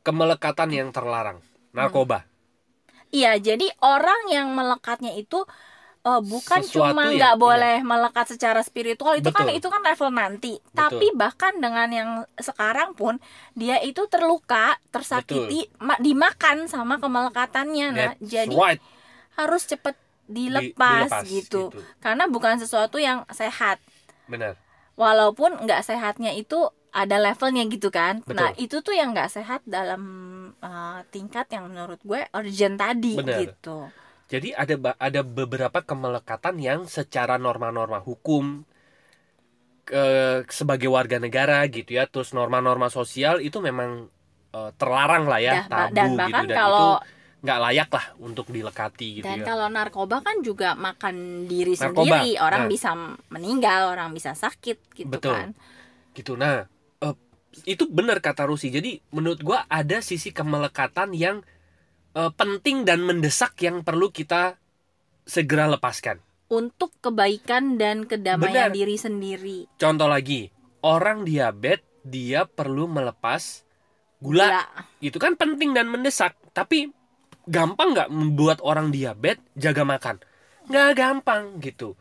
Kemelekatan 0.05 0.69
yang 0.77 0.89
terlarang. 0.95 1.37
Narkoba. 1.75 2.23
Iya 3.13 3.39
jadi 3.39 3.67
orang 3.85 4.21
yang 4.35 4.47
melekatnya 4.57 5.11
itu 5.15 5.39
eh, 6.07 6.21
bukan 6.33 6.61
Sesuatu 6.61 6.93
cuma 6.93 7.03
nggak 7.15 7.35
iya. 7.35 7.41
boleh 7.45 7.77
melekat 7.91 8.25
secara 8.35 8.61
spiritual 8.69 9.15
itu 9.21 9.29
kan 9.35 9.45
Betul. 9.47 9.57
itu 9.59 9.67
kan 9.73 9.81
level 9.85 10.09
nanti. 10.11 10.53
Tapi 10.75 11.05
bahkan 11.15 11.53
dengan 11.63 11.89
yang 11.99 12.09
sekarang 12.39 12.93
pun 12.99 13.15
dia 13.55 13.77
itu 13.83 14.01
terluka 14.13 14.77
tersakiti 14.93 15.69
ma- 15.81 15.99
dimakan 16.01 16.67
sama 16.73 16.95
kemelekatannya. 17.03 17.87
Nah 17.95 18.11
That's 18.11 18.19
jadi 18.21 18.55
right. 18.55 18.81
harus 19.39 19.63
cepet 19.67 19.95
dilepas, 20.25 21.09
dilepas, 21.09 21.23
gitu. 21.27 21.69
gitu. 21.69 21.79
karena 22.01 22.25
bukan 22.25 22.57
sesuatu 22.57 22.97
yang 22.97 23.23
sehat 23.29 23.77
benar 24.25 24.57
walaupun 24.95 25.61
nggak 25.63 25.83
sehatnya 25.85 26.33
itu 26.33 26.71
ada 26.95 27.19
levelnya 27.19 27.67
gitu 27.67 27.91
kan 27.91 28.23
Betul. 28.23 28.39
nah 28.39 28.49
itu 28.55 28.79
tuh 28.79 28.95
yang 28.95 29.11
nggak 29.11 29.27
sehat 29.27 29.61
dalam 29.67 30.01
uh, 30.63 31.03
tingkat 31.11 31.51
yang 31.51 31.67
menurut 31.67 31.99
gue 32.01 32.23
urgent 32.31 32.79
tadi 32.79 33.19
Benar. 33.19 33.39
gitu 33.43 33.91
Jadi 34.25 34.57
ada 34.57 34.97
ada 34.97 35.21
beberapa 35.21 35.85
kemelekatan 35.85 36.57
yang 36.57 36.89
secara 36.89 37.37
norma-norma 37.37 38.01
hukum 38.01 38.65
ke 39.85 40.05
sebagai 40.49 40.89
warga 40.89 41.21
negara 41.21 41.61
gitu 41.69 41.93
ya, 41.93 42.09
terus 42.09 42.33
norma-norma 42.33 42.89
sosial 42.89 43.37
itu 43.37 43.61
memang 43.61 44.09
eh, 44.49 44.71
terlarang 44.81 45.29
lah 45.29 45.37
ya, 45.37 45.53
ba- 45.69 45.93
tabu 45.93 45.93
dan 45.93 46.09
gitu 46.09 46.17
bahkan 46.17 46.43
dan 46.49 46.57
kalau 46.57 46.89
itu 46.97 47.14
nggak 47.45 47.59
layak 47.69 47.89
lah 47.93 48.05
untuk 48.17 48.49
dilekati 48.49 49.21
gitu 49.21 49.25
dan 49.29 49.39
ya. 49.41 49.45
kalau 49.45 49.69
narkoba 49.69 50.25
kan 50.25 50.41
juga 50.41 50.73
makan 50.73 51.45
diri 51.45 51.77
Narkoba, 51.77 52.01
sendiri 52.01 52.41
orang 52.41 52.65
nah. 52.65 52.69
bisa 52.73 52.89
meninggal 53.29 53.93
orang 53.93 54.09
bisa 54.11 54.33
sakit 54.33 54.77
gitu 54.97 55.13
Betul. 55.13 55.37
kan 55.37 55.49
Gitu. 56.15 56.39
Nah, 56.39 56.63
eh, 57.03 57.15
itu 57.67 57.83
benar 57.91 58.23
kata 58.23 58.47
Rusi. 58.47 58.71
Jadi 58.71 58.97
menurut 59.11 59.43
gua 59.43 59.67
ada 59.67 59.99
sisi 59.99 60.31
kemelekatan 60.31 61.11
yang 61.11 61.43
eh, 62.15 62.31
penting 62.31 62.87
dan 62.87 63.03
mendesak 63.03 63.59
yang 63.59 63.83
perlu 63.83 64.09
kita 64.09 64.55
segera 65.27 65.67
lepaskan. 65.67 66.23
untuk 66.45 66.93
kebaikan 67.01 67.81
dan 67.81 68.05
kedamaian 68.05 68.69
Benar. 68.69 68.77
diri 68.77 69.01
sendiri 69.01 69.65
Contoh 69.81 70.05
lagi, 70.05 70.45
orang 70.85 71.25
diabetes 71.25 71.81
dia 72.05 72.45
perlu 72.45 72.85
melepas 72.85 73.65
gula. 74.21 74.45
Gula. 74.53 74.63
Itu 75.01 75.17
kan 75.17 75.33
penting 75.41 75.73
dan 75.73 75.89
mendesak. 75.89 76.37
Tapi 76.53 76.85
gampang 77.45 77.93
nggak 77.93 78.09
membuat 78.09 78.59
orang 78.61 78.89
diabetes 78.89 79.43
jaga 79.55 79.85
makan? 79.85 80.15
Nggak 80.65 80.89
gampang 80.97 81.61
gitu. 81.61 81.93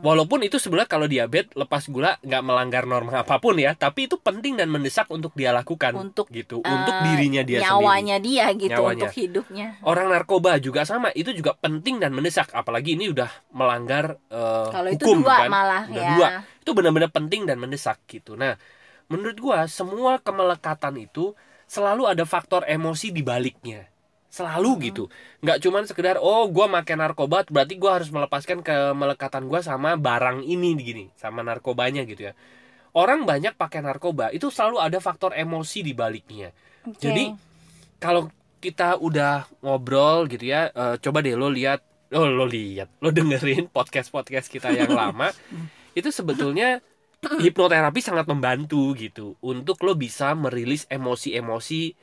Walaupun 0.00 0.40
itu 0.40 0.56
sebenarnya 0.56 0.88
kalau 0.88 1.04
diabetes 1.04 1.52
lepas 1.52 1.84
gula 1.92 2.16
nggak 2.24 2.40
melanggar 2.40 2.88
norma 2.88 3.20
apa 3.20 3.36
pun 3.36 3.52
ya, 3.60 3.76
tapi 3.76 4.08
itu 4.08 4.16
penting 4.16 4.56
dan 4.56 4.72
mendesak 4.72 5.04
untuk 5.12 5.36
dia 5.36 5.52
lakukan 5.52 5.92
Untuk, 5.92 6.32
gitu, 6.32 6.64
Eh, 6.64 6.72
untuk 6.72 6.96
dirinya 7.04 7.44
dia 7.44 7.60
sendiri. 7.60 7.68
nyawanya 7.68 8.16
dia 8.16 8.44
gitu 8.56 8.72
Nyawanya. 8.72 8.96
untuk 9.06 9.12
hidupnya 9.12 9.66
Orang 9.84 10.08
narkoba 10.08 10.56
juga 10.56 10.88
sama, 10.88 11.12
itu 11.12 11.36
juga 11.36 11.52
penting 11.52 12.00
dan 12.00 12.16
mendesak, 12.16 12.48
apalagi 12.56 12.96
ini 12.96 13.12
udah 13.12 13.28
melanggar 13.52 14.16
eh, 14.32 14.68
kalau 14.72 14.88
itu 14.88 15.04
hukum 15.04 15.20
dua 15.20 15.36
kan. 15.36 15.48
malah 15.52 15.82
Udah 15.84 16.00
ya 16.00 16.10
dua. 16.16 16.28
Itu 16.64 16.70
benar-benar 16.72 17.10
penting 17.12 17.44
dan 17.44 17.60
mendesak 17.60 18.00
gitu. 18.08 18.32
Nah, 18.40 18.56
menurut 19.12 19.36
gua 19.36 19.68
semua 19.68 20.16
kemelekatan 20.16 20.96
itu 20.96 21.36
selalu 21.68 22.08
ada 22.08 22.24
faktor 22.24 22.64
emosi 22.64 23.12
di 23.12 23.20
baliknya. 23.20 23.91
Selalu 24.32 24.70
Hmm. 24.72 24.82
gitu. 24.88 25.04
nggak 25.44 25.60
cuman 25.60 25.84
sekedar 25.84 26.16
oh 26.16 26.48
gua 26.48 26.64
makan 26.64 27.04
narkoba 27.04 27.44
berarti 27.44 27.76
gua 27.76 28.00
harus 28.00 28.08
melepaskan 28.08 28.64
kemelekatan 28.64 29.44
gua 29.44 29.60
sama 29.60 30.00
barang 30.00 30.40
ini 30.40 30.72
gini, 30.80 31.04
sama 31.20 31.44
narkobanya 31.44 32.08
gitu 32.08 32.30
ya. 32.30 32.34
Orang 32.96 33.28
banyak 33.28 33.56
pakai 33.56 33.84
narkoba 33.84 34.32
itu 34.32 34.48
selalu 34.48 34.80
ada 34.80 34.98
faktor 35.04 35.36
emosi 35.36 35.84
di 35.84 35.92
baliknya. 35.92 36.48
Oke. 36.88 36.96
Jadi 36.96 37.24
kalau 38.00 38.32
kita 38.56 38.96
udah 38.96 39.44
ngobrol 39.60 40.24
gitu 40.26 40.48
ya, 40.48 40.72
eh, 40.72 40.96
coba 40.96 41.20
deh 41.20 41.36
lo 41.36 41.52
lihat, 41.52 41.84
lo 42.08 42.24
lo 42.24 42.48
lihat, 42.48 42.88
lo 43.04 43.12
dengerin 43.12 43.68
podcast 43.68 44.08
podcast 44.08 44.48
kita 44.48 44.72
yang 44.72 44.92
lama, 45.00 45.28
itu 45.92 46.08
sebetulnya 46.08 46.80
hipnoterapi 47.22 48.00
sangat 48.00 48.26
membantu 48.26 48.96
gitu 48.96 49.36
untuk 49.40 49.78
lo 49.84 49.92
bisa 49.94 50.32
merilis 50.34 50.88
emosi-emosi 50.88 51.94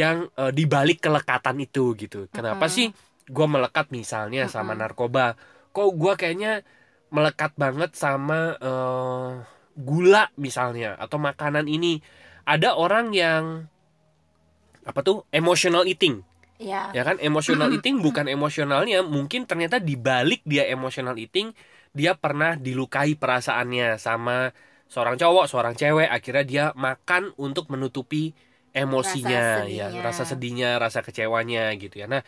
yang 0.00 0.16
eh, 0.40 0.52
dibalik 0.58 0.98
kelekatan 1.04 1.56
itu 1.66 1.84
gitu. 2.02 2.18
Kenapa 2.36 2.64
Mm-mm. 2.64 2.76
sih 2.76 2.86
gue 3.36 3.46
melekat 3.54 3.86
misalnya 3.98 4.42
sama 4.54 4.72
narkoba? 4.80 5.36
Kok 5.74 5.88
gue 6.00 6.12
kayaknya 6.20 6.52
melekat 7.14 7.52
banget 7.62 7.90
sama 8.04 8.56
eh, 8.58 9.28
gula 9.76 10.22
misalnya 10.40 10.88
atau 11.04 11.18
makanan 11.28 11.66
ini? 11.68 12.00
Ada 12.48 12.74
orang 12.74 13.06
yang 13.14 13.44
apa 14.82 15.00
tuh 15.06 15.22
emotional 15.30 15.86
eating 15.86 16.22
ya 16.58 16.96
ya 16.96 17.02
kan 17.08 17.16
emotional 17.22 17.70
eating 17.76 18.02
bukan 18.06 18.26
emosionalnya 18.28 19.04
mungkin 19.06 19.46
ternyata 19.50 19.78
di 19.80 19.94
balik 19.96 20.42
dia 20.46 20.64
emotional 20.68 21.16
eating 21.18 21.54
dia 21.94 22.12
pernah 22.16 22.56
dilukai 22.56 23.14
perasaannya 23.18 24.00
sama 24.00 24.50
seorang 24.90 25.16
cowok 25.20 25.44
seorang 25.50 25.74
cewek 25.78 26.08
akhirnya 26.08 26.44
dia 26.44 26.64
makan 26.76 27.32
untuk 27.40 27.70
menutupi 27.72 28.34
emosinya 28.72 29.38
Rasa 29.38 29.68
ya 29.68 29.86
rasa 30.06 30.22
sedihnya 30.24 30.80
rasa 30.80 31.00
kecewanya 31.06 31.72
gitu 31.82 31.94
ya 32.02 32.06
nah 32.08 32.22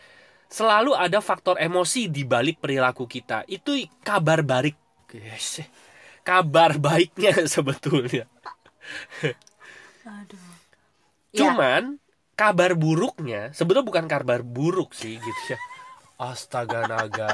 selalu 0.49 0.91
ada 0.95 1.19
faktor 1.23 1.55
emosi 1.61 2.07
di 2.11 2.23
balik 2.27 2.61
perilaku 2.63 3.05
kita 3.09 3.45
itu 3.49 3.71
kabar 4.05 4.41
baik 4.45 4.75
Yes. 5.13 5.61
kabar 6.27 6.75
baiknya 6.81 7.33
sebetulnya 7.53 8.25
aduh 10.05 10.55
ya 11.33 11.57
Cuman 11.57 11.99
kabar 12.39 12.71
buruknya 12.75 13.51
sebetulnya 13.55 13.85
bukan 13.87 14.05
kabar 14.07 14.39
buruk 14.43 14.95
sih 14.95 15.19
gitu 15.19 15.41
ya. 15.55 15.59
Astaga 16.19 16.87
naga. 16.87 17.33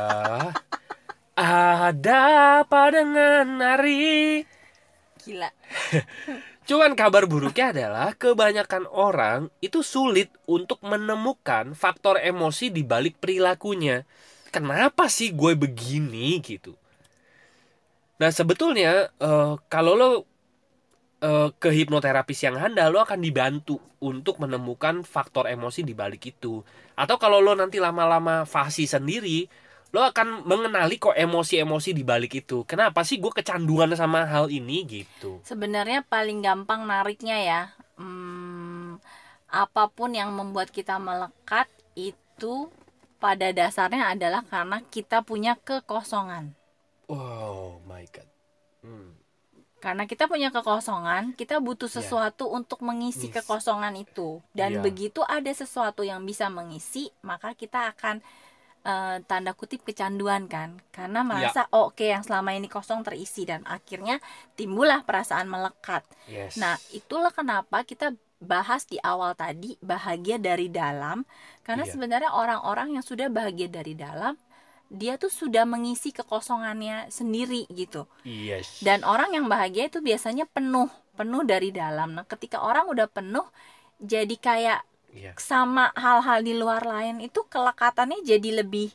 Ada 1.36 2.19
apa 2.63 2.82
dengan 2.95 3.47
hari? 3.60 4.45
gila 5.21 5.50
Cuman 6.62 6.93
kabar 6.93 7.26
buruknya 7.26 7.74
adalah 7.74 8.13
kebanyakan 8.13 8.86
orang 8.86 9.50
itu 9.65 9.82
sulit 9.82 10.30
untuk 10.45 10.78
menemukan 10.86 11.74
faktor 11.74 12.21
emosi 12.21 12.69
di 12.69 12.86
balik 12.86 13.17
perilakunya. 13.17 14.06
Kenapa 14.54 15.10
sih 15.10 15.34
gue 15.34 15.58
begini 15.58 16.38
gitu? 16.43 16.78
Nah 18.21 18.30
sebetulnya 18.30 19.10
eh, 19.17 19.54
kalau 19.65 19.93
lo 19.97 20.10
eh, 21.26 21.50
ke 21.58 21.69
hipnoterapis 21.74 22.45
yang 22.45 22.62
handal 22.62 22.93
lo 22.93 23.02
akan 23.02 23.19
dibantu 23.26 23.82
untuk 24.02 24.38
menemukan 24.38 25.02
faktor 25.02 25.50
emosi 25.50 25.82
di 25.82 25.97
balik 25.97 26.30
itu. 26.30 26.62
Atau 26.93 27.17
kalau 27.17 27.41
lo 27.41 27.58
nanti 27.58 27.82
lama-lama 27.82 28.45
fasi 28.45 28.86
sendiri, 28.86 29.50
lo 29.91 29.99
akan 30.01 30.47
mengenali 30.47 30.95
kok 30.95 31.12
emosi-emosi 31.12 31.91
di 31.91 32.01
balik 32.01 32.32
itu. 32.38 32.63
Kenapa 32.63 33.04
sih 33.04 33.19
gue 33.19 33.27
kecanduan 33.30 33.91
sama 33.93 34.23
hal 34.23 34.47
ini 34.47 34.88
gitu? 34.88 35.43
sebenarnya 35.43 36.04
paling 36.04 36.39
gampang 36.39 36.88
nariknya 36.88 37.38
ya 37.38 37.62
hmm, 37.99 38.97
apa 39.47 39.91
pun 39.91 40.15
yang 40.15 40.32
membuat 40.32 40.71
kita 40.71 40.95
melekat 40.95 41.67
itu 41.93 42.71
pada 43.19 43.51
dasarnya 43.51 44.15
adalah 44.15 44.41
karena 44.41 44.80
kita 44.88 45.21
punya 45.21 45.60
kekosongan 45.60 46.56
Oh 47.06 47.84
my 47.84 48.08
god. 48.10 48.25
Hmm. 48.82 49.13
karena 49.77 50.08
kita 50.08 50.25
punya 50.25 50.49
kekosongan 50.49 51.36
kita 51.36 51.60
butuh 51.60 51.86
Iya. 51.86 51.95
sesuatu 51.99 52.47
untuk 52.47 52.80
mengisi 52.82 53.27
Ngisi. 53.27 53.36
kekosongan 53.36 53.93
itu 53.93 54.39
dan 54.54 54.80
Iya. 54.80 54.82
begitu 54.82 55.21
ada 55.21 55.51
sesuatu 55.51 56.01
yang 56.01 56.23
bisa 56.23 56.47
mengisi 56.47 57.12
maka 57.21 57.51
kita 57.54 57.91
akan 57.91 58.23
eh, 58.81 59.17
tanda 59.25 59.53
kutip 59.53 59.81
kecanduan 59.81 60.45
kan 60.45 60.81
karena 60.89 61.21
Iya. 61.21 61.27
merasa 61.27 61.61
oh, 61.69 61.89
oke 61.89 62.01
yang 62.01 62.21
selama 62.21 62.51
ini 62.51 62.65
kosong 62.65 63.01
terisi 63.01 63.45
dan 63.45 63.61
akhirnya 63.63 64.17
timbullah 64.53 65.05
perasaan 65.05 65.45
melekat 65.45 66.01
Yes. 66.25 66.57
Nah, 66.57 66.75
itulah 66.89 67.29
kenapa 67.29 67.83
kita 67.83 68.11
bahas 68.41 68.89
di 68.89 68.97
awal 68.99 69.37
tadi 69.37 69.77
bahagia 69.79 70.41
dari 70.41 70.65
dalam 70.65 71.21
karena 71.61 71.85
Iya. 71.85 71.93
sebenarnya 71.93 72.31
orang-orang 72.33 72.97
yang 72.97 73.05
sudah 73.05 73.29
bahagia 73.29 73.69
dari 73.69 73.93
dalam 73.93 74.33
dia 74.91 75.15
tuh 75.15 75.31
sudah 75.31 75.63
mengisi 75.63 76.11
kekosongannya 76.11 77.07
sendiri 77.07 77.63
gitu. 77.71 78.11
yes. 78.27 78.83
Dan 78.83 79.07
orang 79.07 79.31
yang 79.31 79.47
bahagia 79.47 79.87
itu 79.87 80.03
biasanya 80.03 80.43
penuh, 80.45 80.91
penuh 81.15 81.47
dari 81.47 81.71
dalam. 81.71 82.11
Nah, 82.11 82.27
ketika 82.27 82.59
orang 82.59 82.91
udah 82.91 83.07
penuh 83.07 83.47
jadi 84.03 84.35
kayak 84.35 84.83
Iya. 85.12 85.36
sama 85.36 85.91
hal-hal 85.93 86.39
di 86.41 86.56
luar 86.56 86.82
lain 86.82 87.19
itu 87.19 87.43
kelekatannya 87.45 88.24
jadi 88.24 88.63
lebih 88.63 88.89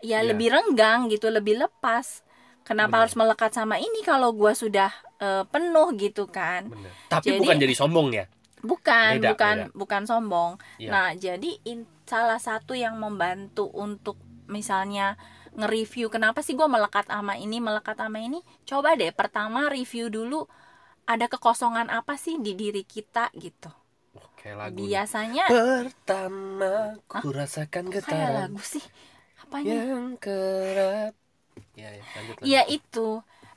ya 0.00 0.20
Iya. 0.20 0.28
lebih 0.32 0.48
renggang 0.52 1.08
gitu, 1.08 1.32
lebih 1.32 1.56
lepas. 1.58 2.20
Kenapa 2.60 2.98
Benar. 2.98 3.00
harus 3.06 3.14
melekat 3.14 3.50
sama 3.54 3.78
ini 3.78 4.02
kalau 4.02 4.34
gua 4.34 4.52
sudah 4.52 4.92
eh, 5.16 5.48
penuh 5.48 5.96
gitu 5.96 6.28
kan? 6.28 6.68
Bener. 6.68 6.92
Tapi 7.08 7.32
Jadi- 7.32 7.40
bukan 7.40 7.56
jadi 7.56 7.74
sombong 7.74 8.08
ya. 8.12 8.24
Bukan, 8.60 9.10
Beda, 9.16 9.32
bukan, 9.32 9.56
beda. 9.64 9.72
bukan 9.72 10.02
sombong. 10.04 10.52
Iya. 10.76 10.90
Nah, 10.92 11.08
jadi 11.14 11.50
in- 11.64 11.88
salah 12.04 12.36
satu 12.36 12.76
yang 12.76 12.98
membantu 12.98 13.64
untuk 13.72 14.20
misalnya 14.44 15.16
nge-review 15.54 16.12
kenapa 16.12 16.44
sih 16.44 16.52
gue 16.52 16.66
melekat 16.66 17.08
sama 17.08 17.34
ini, 17.34 17.58
melekat 17.58 17.96
sama 17.96 18.20
ini. 18.20 18.44
Coba 18.62 18.92
deh 18.92 19.08
pertama 19.10 19.72
review 19.72 20.12
dulu 20.12 20.44
ada 21.06 21.26
kekosongan 21.26 21.88
apa 21.88 22.18
sih 22.18 22.36
di 22.36 22.52
diri 22.52 22.84
kita 22.84 23.32
gitu. 23.32 23.70
Oke 24.46 24.54
lagu. 24.54 24.78
Biasanya 24.86 25.44
Pertama 25.50 26.94
ku 27.10 27.34
rasakan 27.34 27.90
kayak 27.90 28.06
getaran 28.06 28.54
lagu 28.54 28.62
sih. 28.62 28.84
Apanya? 29.42 29.74
yang 29.74 30.14
kerap. 30.22 31.12
Ya, 31.74 31.90
ya, 31.90 32.02
lanjut. 32.14 32.36
Iya 32.46 32.62
itu. 32.70 33.08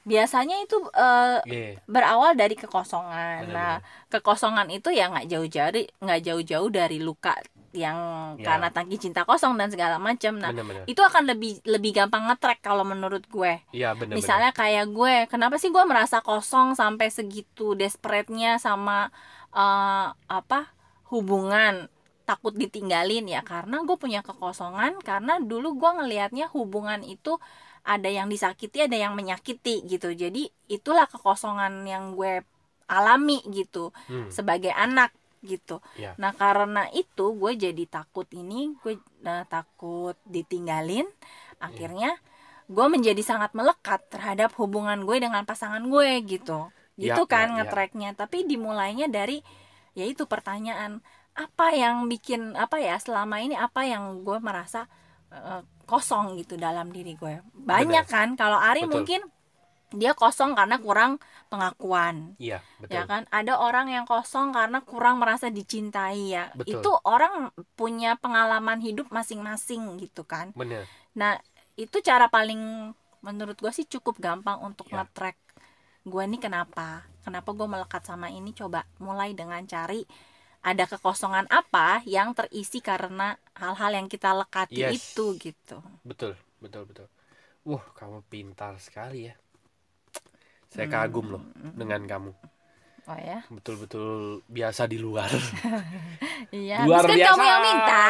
Biasanya 0.02 0.66
itu 0.66 0.82
eh, 0.98 1.38
Iya. 1.46 1.78
berawal 1.86 2.34
dari 2.34 2.58
kekosongan. 2.58 3.46
Benar, 3.46 3.54
Nah, 3.54 3.76
kekosongan 4.10 4.74
itu 4.74 4.90
ya 4.90 5.14
nggak 5.14 5.30
jauh-jauh 5.30 5.86
nggak 6.02 6.22
jauh-jauh 6.26 6.70
dari 6.74 6.98
luka 6.98 7.38
yang 7.70 8.34
Ya. 8.42 8.50
karena 8.50 8.74
tangki 8.74 8.98
cinta 8.98 9.22
kosong 9.30 9.54
dan 9.54 9.70
segala 9.70 10.02
macam 10.02 10.42
nah 10.42 10.50
bener-bener 10.50 10.90
itu 10.90 10.98
akan 11.06 11.30
lebih 11.30 11.62
lebih 11.70 12.02
gampang 12.02 12.26
nge-track 12.26 12.66
kalau 12.66 12.82
menurut 12.82 13.22
gue 13.30 13.62
iya 13.78 13.94
bener-bener 13.94 14.18
misalnya 14.18 14.50
kayak 14.58 14.90
gue 14.90 15.30
kenapa 15.30 15.62
sih 15.62 15.70
gue 15.70 15.84
merasa 15.86 16.18
kosong 16.26 16.74
sampai 16.74 17.14
segitu 17.14 17.78
desperate-nya 17.78 18.58
sama 18.58 19.14
eh, 19.54 20.08
apa 20.10 20.79
hubungan 21.12 21.90
takut 22.30 22.54
ditinggalin 22.54 23.26
ya 23.26 23.42
karena 23.42 23.82
gue 23.82 23.98
punya 23.98 24.22
kekosongan 24.22 25.02
karena 25.02 25.42
dulu 25.42 25.74
gue 25.82 25.92
ngelihatnya 25.98 26.46
hubungan 26.54 27.02
itu 27.02 27.42
ada 27.82 28.06
yang 28.06 28.30
disakiti 28.30 28.86
ada 28.86 28.94
yang 28.94 29.18
menyakiti 29.18 29.82
gitu. 29.90 30.14
Jadi 30.14 30.52
itulah 30.70 31.10
kekosongan 31.10 31.82
yang 31.90 32.14
gue 32.14 32.46
alami 32.90 33.42
gitu 33.50 33.90
Hmm, 34.10 34.30
sebagai 34.30 34.70
anak 34.74 35.14
gitu. 35.42 35.80
Ya. 35.96 36.14
nah 36.20 36.36
karena 36.36 36.92
itu 36.92 37.32
gue 37.34 37.52
jadi 37.56 37.84
takut 37.88 38.28
ini 38.36 38.76
gue 38.84 39.02
nah, 39.26 39.42
takut 39.50 40.14
ditinggalin. 40.28 41.08
Akhirnya 41.58 42.14
gue 42.70 42.86
menjadi 42.94 43.22
sangat 43.26 43.52
melekat 43.58 44.06
terhadap 44.14 44.54
hubungan 44.62 45.02
gue 45.08 45.18
dengan 45.18 45.44
pasangan 45.50 45.82
gue 45.90 46.10
gitu. 46.30 46.70
Ya, 47.00 47.16
gitu 47.16 47.26
kan 47.32 47.48
ya, 47.50 47.52
ya. 47.52 47.56
ngetracknya 47.64 48.10
tapi 48.14 48.44
dimulainya 48.44 49.08
dari 49.08 49.40
yaitu 49.94 50.26
pertanyaan 50.26 51.02
apa 51.34 51.72
yang 51.72 52.10
bikin 52.12 52.54
apa 52.58 52.82
ya 52.82 53.00
selama 53.00 53.40
ini 53.40 53.56
apa 53.56 53.88
yang 53.88 54.26
gue 54.28 54.38
merasa 54.44 54.86
eh, 55.32 55.62
kosong 55.88 56.38
gitu 56.38 56.60
dalam 56.60 56.92
diri 56.92 57.16
gue 57.16 57.40
banyak 57.56 58.06
Benar. 58.06 58.14
kan 58.14 58.28
kalau 58.36 58.60
Ari 58.60 58.86
Betul. 58.86 58.94
mungkin 58.94 59.22
dia 59.90 60.14
kosong 60.14 60.54
karena 60.54 60.78
kurang 60.78 61.18
pengakuan 61.50 62.38
iya 62.38 62.62
betul 62.78 62.94
ya 62.94 63.10
kan 63.10 63.26
ada 63.34 63.58
orang 63.58 63.90
yang 63.90 64.06
kosong 64.06 64.54
karena 64.54 64.86
kurang 64.86 65.18
merasa 65.18 65.50
dicintai 65.50 66.38
ya 66.38 66.54
Betul. 66.54 66.86
itu 66.86 66.92
orang 67.10 67.50
punya 67.74 68.14
pengalaman 68.22 68.78
hidup 68.86 69.10
masing-masing 69.10 69.98
gitu 69.98 70.22
kan 70.22 70.54
bener 70.54 70.86
nah 71.18 71.42
itu 71.74 72.06
cara 72.06 72.30
paling 72.30 72.94
menurut 73.26 73.58
gue 73.58 73.72
sih 73.74 73.90
cukup 73.90 74.22
gampang 74.22 74.62
untuk 74.62 74.88
Ya. 74.94 75.02
nge-track 75.02 75.49
gue 76.10 76.24
nih 76.26 76.42
kenapa? 76.42 77.06
Kenapa 77.22 77.54
gue 77.54 77.64
melekat 77.64 78.02
sama 78.02 78.28
ini? 78.28 78.52
Coba 78.52 78.84
mulai 78.98 79.32
dengan 79.32 79.62
cari 79.64 80.02
ada 80.60 80.84
kekosongan 80.84 81.48
apa 81.48 82.04
yang 82.04 82.34
terisi 82.34 82.82
karena 82.82 83.32
hal-hal 83.56 83.92
yang 83.94 84.08
kita 84.08 84.34
lekati 84.34 84.82
Yes. 84.84 85.14
itu 85.14 85.38
gitu. 85.38 85.80
Betul 86.04 86.34
betul 86.60 86.84
betul. 86.84 87.08
Wah 87.64 87.86
kamu 87.94 88.26
pintar 88.26 88.76
sekali 88.78 89.30
ya. 89.30 89.36
Saya 90.68 90.86
Hmm. 90.86 90.94
kagum 90.96 91.26
loh 91.30 91.44
dengan 91.74 92.02
kamu. 92.04 92.32
Oh 93.06 93.18
ya? 93.18 93.42
Betul-betul 93.48 94.42
biasa 94.46 94.86
di 94.86 94.98
luar. 94.98 95.30
Iya 96.50 96.88
luar 96.88 97.04
kan 97.04 97.14
biasa. 97.14 97.30
kamu 97.30 97.44
yang 97.44 97.62
minta. 97.62 98.04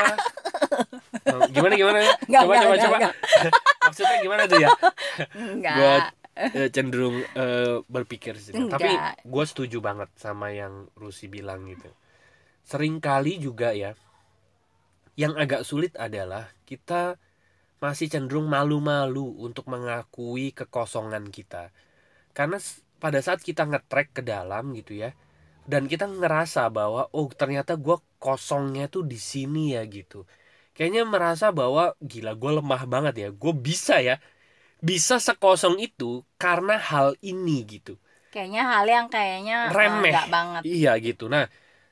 Gimana 1.50 1.74
gimana? 1.76 1.98
Nggak, 2.30 2.42
coba 2.42 2.54
nggak, 2.56 2.80
coba 2.80 2.98
maksudnya 3.84 4.18
gimana 4.22 4.42
tuh 4.46 4.58
ya? 4.60 4.70
Enggak 5.36 6.14
gue 6.40 6.68
cenderung 6.72 7.20
eh, 7.36 7.84
berpikir 7.86 8.40
sih. 8.40 8.56
Enggak. 8.56 8.80
tapi 8.80 8.92
gue 9.28 9.46
setuju 9.46 9.78
banget 9.84 10.10
sama 10.16 10.56
yang 10.56 10.88
Rusi 10.96 11.28
bilang 11.28 11.68
gitu. 11.68 11.92
Sering 12.64 13.04
kali 13.04 13.42
juga 13.42 13.76
ya 13.76 13.94
yang 15.20 15.36
agak 15.36 15.68
sulit 15.68 16.00
adalah 16.00 16.48
kita 16.64 17.20
masih 17.84 18.08
cenderung 18.08 18.48
malu-malu 18.48 19.36
untuk 19.40 19.68
mengakui 19.68 20.56
kekosongan 20.56 21.28
kita. 21.28 21.76
Karena 22.32 22.56
pada 23.04 23.20
saat 23.20 23.44
kita 23.44 23.68
ngetrek 23.68 24.16
ke 24.16 24.22
dalam 24.24 24.72
gitu 24.76 24.96
ya 24.96 25.12
dan 25.70 25.86
kita 25.86 26.08
ngerasa 26.08 26.68
bahwa 26.72 27.08
oh 27.14 27.28
ternyata 27.32 27.76
gue 27.78 28.00
kosongnya 28.20 28.88
tuh 28.88 29.04
di 29.04 29.20
sini 29.20 29.76
ya 29.76 29.84
gitu. 29.88 30.24
Kayaknya 30.76 31.04
merasa 31.04 31.52
bahwa 31.52 31.96
gila 32.00 32.34
gue 32.40 32.52
lemah 32.64 32.84
banget 32.88 33.16
ya. 33.20 33.30
Gue 33.36 33.52
bisa 33.52 34.00
ya 34.00 34.24
bisa 34.80 35.20
sekosong 35.20 35.80
itu 35.80 36.24
karena 36.40 36.80
hal 36.80 37.16
ini 37.20 37.68
gitu. 37.68 38.00
Kayaknya 38.32 38.64
hal 38.64 38.86
yang 38.88 39.08
kayaknya 39.12 39.58
eh, 39.68 39.76
Remeh. 39.76 40.12
enggak 40.12 40.28
banget. 40.32 40.62
Iya 40.64 40.92
gitu. 41.04 41.28
Nah 41.28 41.48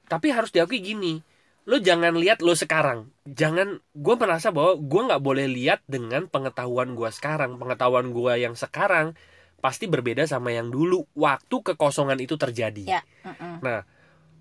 tapi 0.07 0.31
harus 0.31 0.55
diakui 0.55 0.79
gini 0.79 1.19
lo 1.67 1.83
jangan 1.83 2.15
lihat 2.15 2.39
lo 2.39 2.55
sekarang. 2.55 3.11
Jangan 3.27 3.83
gue 3.91 4.15
merasa 4.15 4.55
bahwa 4.55 4.79
gue 4.79 5.01
nggak 5.11 5.23
boleh 5.23 5.51
lihat 5.51 5.83
dengan 5.83 6.31
pengetahuan 6.31 6.95
gue 6.95 7.11
sekarang. 7.11 7.59
Pengetahuan 7.59 8.15
gue 8.15 8.33
yang 8.39 8.55
sekarang 8.55 9.19
pasti 9.59 9.89
berbeda 9.91 10.23
sama 10.23 10.55
yang 10.55 10.71
dulu 10.71 11.03
waktu 11.11 11.55
kekosongan 11.59 12.23
itu 12.23 12.39
terjadi. 12.39 12.87
Ya 12.87 13.01
mm-mm. 13.27 13.83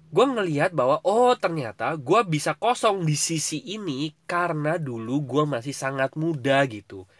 gue 0.06 0.22
ngelihat 0.22 0.70
bahwa 0.70 1.02
oh 1.02 1.34
ternyata 1.34 1.98
gue 1.98 2.20
bisa 2.30 2.54
kosong 2.54 3.02
di 3.02 3.18
sisi 3.18 3.58
ini 3.74 4.14
karena 4.22 4.78
dulu 4.78 5.18
gue 5.26 5.44
masih 5.50 5.74
sangat 5.74 6.14
muda 6.14 6.62
gitu 6.70 7.10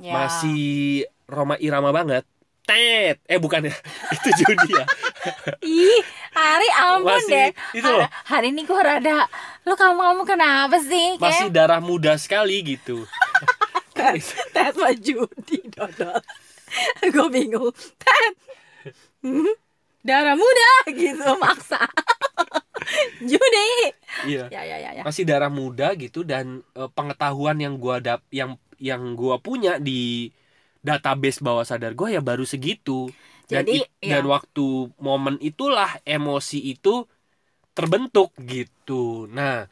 Ya. 0.00 0.12
masih 0.14 1.04
Roma 1.26 1.56
Irama 1.58 1.92
banget. 1.92 2.24
Tet. 2.62 3.18
Eh 3.26 3.42
bukan 3.42 3.66
ya. 3.66 3.74
Itu 4.16 4.28
Judi 4.38 4.70
ya. 4.70 4.86
Ih 5.60 6.02
Ari 6.32 6.68
ampun 6.80 7.12
Masih 7.12 7.28
deh. 7.28 7.50
itu 7.76 7.84
loh. 7.84 8.08
Hari- 8.08 8.12
hari 8.24 8.46
ini 8.56 8.64
gue 8.64 8.80
rada 8.80 9.28
lu 9.68 9.76
kamu 9.76 10.00
kamu 10.00 10.22
kenapa 10.24 10.76
sih 10.80 11.20
masih 11.20 11.52
darah 11.52 11.78
muda 11.78 12.16
sekali 12.16 12.64
gitu. 12.64 13.04
Ted 13.92 14.24
Ted 14.56 14.74
mah 14.80 14.96
judi 14.96 15.60
dodol. 15.68 16.16
Gue 17.12 17.28
bingung. 17.28 17.68
Ted 18.00 18.32
hmm, 19.20 19.52
darah 20.08 20.32
muda 20.32 20.70
gitu 20.88 21.36
maksa. 21.36 21.84
Judi 23.20 23.70
iya. 24.26 24.48
Ya 24.50 24.62
ya 24.64 24.76
ya 24.80 24.90
ya. 24.96 25.02
Masih 25.04 25.28
darah 25.28 25.52
muda 25.52 25.92
gitu 25.94 26.24
dan 26.24 26.64
eh, 26.74 26.90
pengetahuan 26.96 27.60
yang 27.60 27.76
gua 27.76 28.00
dap 28.00 28.24
yang 28.32 28.56
yang 28.82 29.14
gua 29.14 29.38
punya 29.38 29.78
di 29.78 30.30
database 30.82 31.38
bawah 31.46 31.62
sadar 31.62 31.94
gua 31.94 32.08
ya 32.16 32.20
baru 32.20 32.42
segitu. 32.42 33.08
Dan 33.46 33.64
Jadi, 33.68 33.84
it- 33.84 33.90
dan 34.02 34.24
ya. 34.26 34.32
waktu 34.34 34.66
momen 34.98 35.36
itulah 35.40 35.90
emosi 36.06 36.58
itu 36.74 37.06
terbentuk 37.72 38.34
gitu. 38.42 39.26
Nah 39.32 39.66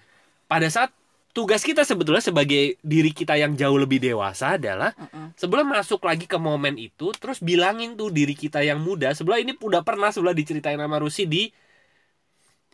pada 0.49 0.69
saat 0.73 0.91
tugas 1.37 1.63
kita 1.63 1.83
sebetulnya 1.87 2.25
sebagai 2.25 2.77
diri 2.83 3.13
kita 3.15 3.39
yang 3.39 3.55
jauh 3.55 3.79
lebih 3.79 4.03
dewasa 4.03 4.59
adalah 4.59 4.93
Mm-mm. 4.99 5.33
sebelum 5.39 5.71
masuk 5.71 6.03
lagi 6.05 6.27
ke 6.27 6.39
momen 6.41 6.77
itu 6.81 7.15
terus 7.17 7.39
bilangin 7.41 7.95
tuh 8.01 8.11
diri 8.13 8.35
kita 8.35 8.63
yang 8.65 8.81
muda. 8.83 9.13
Sebelah 9.17 9.41
ini 9.43 9.55
udah 9.59 9.83
pernah 9.87 10.11
sebelah 10.15 10.35
diceritain 10.37 10.79
sama 10.81 10.99
Rusi 11.01 11.25
di 11.29 11.51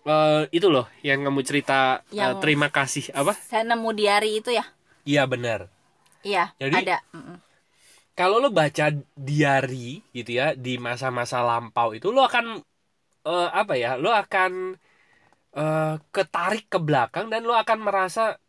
eh, 0.07 0.42
itu 0.55 0.66
loh 0.70 0.87
yang 1.03 1.18
kamu 1.27 1.40
cerita 1.46 2.03
eh, 2.11 2.16
Yang- 2.18 2.40
terima 2.42 2.68
kasih 2.72 3.05
apa? 3.12 3.33
Saya 3.37 3.62
nemu 3.66 3.90
diary 3.96 4.31
itu 4.40 4.51
ya? 4.55 4.64
Iya 5.07 5.22
benar 5.31 5.70
iya 6.27 6.51
Jadi- 6.59 6.83
ada. 6.83 6.99
Kalau 8.17 8.41
lo 8.41 8.49
baca 8.49 8.89
diary 9.12 10.01
gitu 10.11 10.31
ya 10.35 10.57
di 10.57 10.81
masa-masa 10.81 11.45
lampau 11.45 11.93
itu 11.93 12.09
lo 12.09 12.25
akan 12.25 12.59
eh, 13.23 13.49
apa 13.53 13.77
ya 13.77 13.95
lo 13.95 14.09
akan 14.09 14.73
eh, 15.53 15.95
ketarik 16.11 16.67
ke 16.67 16.79
belakang 16.81 17.29
dan 17.29 17.45
lo 17.45 17.53
akan 17.53 17.79
merasa 17.79 18.41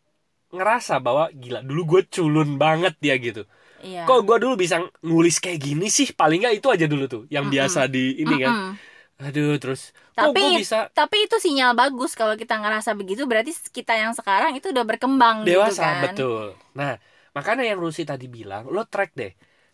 ngerasa 0.48 1.04
bahwa 1.04 1.28
gila 1.36 1.60
dulu 1.60 1.82
gue 1.84 2.02
culun 2.08 2.56
banget 2.56 2.96
ya 3.04 3.16
gitu. 3.20 3.44
Iya. 3.84 4.08
Kok 4.08 4.24
gue 4.24 4.38
dulu 4.40 4.56
bisa 4.56 4.80
nulis 5.04 5.38
kayak 5.38 5.60
gini 5.60 5.92
sih? 5.92 6.16
Paling 6.16 6.40
nggak 6.42 6.56
itu 6.64 6.68
aja 6.72 6.88
dulu 6.88 7.06
tuh 7.06 7.24
yang 7.28 7.52
Mm-mm. 7.52 7.56
biasa 7.60 7.92
di 7.92 8.24
ini 8.24 8.36
kan. 8.40 8.54
Mm-mm. 8.56 8.74
aduh 9.18 9.58
terus 9.58 9.98
kok 10.14 10.30
Tapi- 10.30 10.46
gue 10.46 10.62
bisa 10.62 10.94
tapi 10.94 11.26
itu 11.26 11.42
sinyal 11.42 11.74
bagus 11.74 12.14
kalau 12.14 12.38
kita 12.38 12.54
ngerasa 12.62 12.94
begitu 12.94 13.26
berarti 13.26 13.50
kita 13.74 13.98
yang 13.98 14.14
sekarang 14.14 14.54
itu 14.54 14.70
udah 14.70 14.86
berkembang 14.86 15.42
dewasa 15.42 15.74
gitu 15.74 15.82
kan. 15.82 16.04
betul. 16.06 16.46
Nah 16.78 17.02
makanya 17.38 17.64
yang 17.70 17.80
Rusi 17.86 18.04
tadi 18.12 18.26
bilang 18.38 18.64
lo 18.76 18.82
track 18.94 19.12
deh 19.20 19.32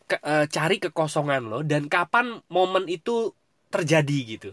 ke- 0.09 0.21
eh, 0.31 0.45
cari 0.55 0.75
kekosongan 0.83 1.41
lo 1.51 1.59
dan 1.71 1.83
kapan 1.87 2.25
momen 2.51 2.85
itu 2.91 3.31
terjadi 3.73 4.17
gitu. 4.37 4.49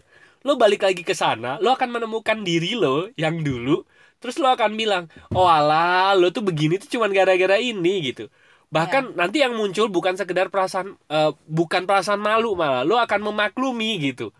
Lo 0.47 0.57
balik 0.57 0.81
lagi 0.87 1.03
ke 1.05 1.13
sana 1.13 1.51
lo 1.63 1.69
akan 1.75 1.89
menemukan 1.95 2.37
diri 2.41 2.71
lo 2.73 3.11
yang 3.23 3.35
dulu 3.47 3.75
terus 4.21 4.37
lo 4.41 4.47
akan 4.55 4.71
bilang 4.81 5.03
oh 5.37 5.45
alah 5.49 6.13
lo 6.17 6.27
tuh 6.35 6.41
begini 6.49 6.75
tuh 6.81 6.89
cuman 6.97 7.11
gara-gara 7.17 7.57
ini 7.61 7.93
gitu. 8.09 8.25
Bahkan 8.71 9.19
nanti 9.19 9.43
yang 9.43 9.53
muncul 9.59 9.91
bukan 9.91 10.15
sekedar 10.15 10.47
perasaan 10.53 10.95
eh, 11.11 11.31
bukan 11.45 11.83
perasaan 11.89 12.21
malu 12.23 12.55
malah 12.55 12.81
lo 12.87 12.95
akan 12.97 13.19
memaklumi 13.27 13.91
gitu. 14.13 14.31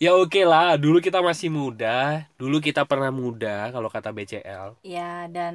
Ya 0.00 0.16
oke 0.16 0.40
lah 0.48 0.80
dulu 0.80 0.96
kita 1.04 1.20
masih 1.20 1.52
muda 1.52 2.24
dulu 2.40 2.56
kita 2.64 2.88
pernah 2.88 3.12
muda 3.12 3.68
kalau 3.68 3.92
kata 3.92 4.08
BCL 4.16 4.80
ya 4.80 5.28
dan 5.28 5.54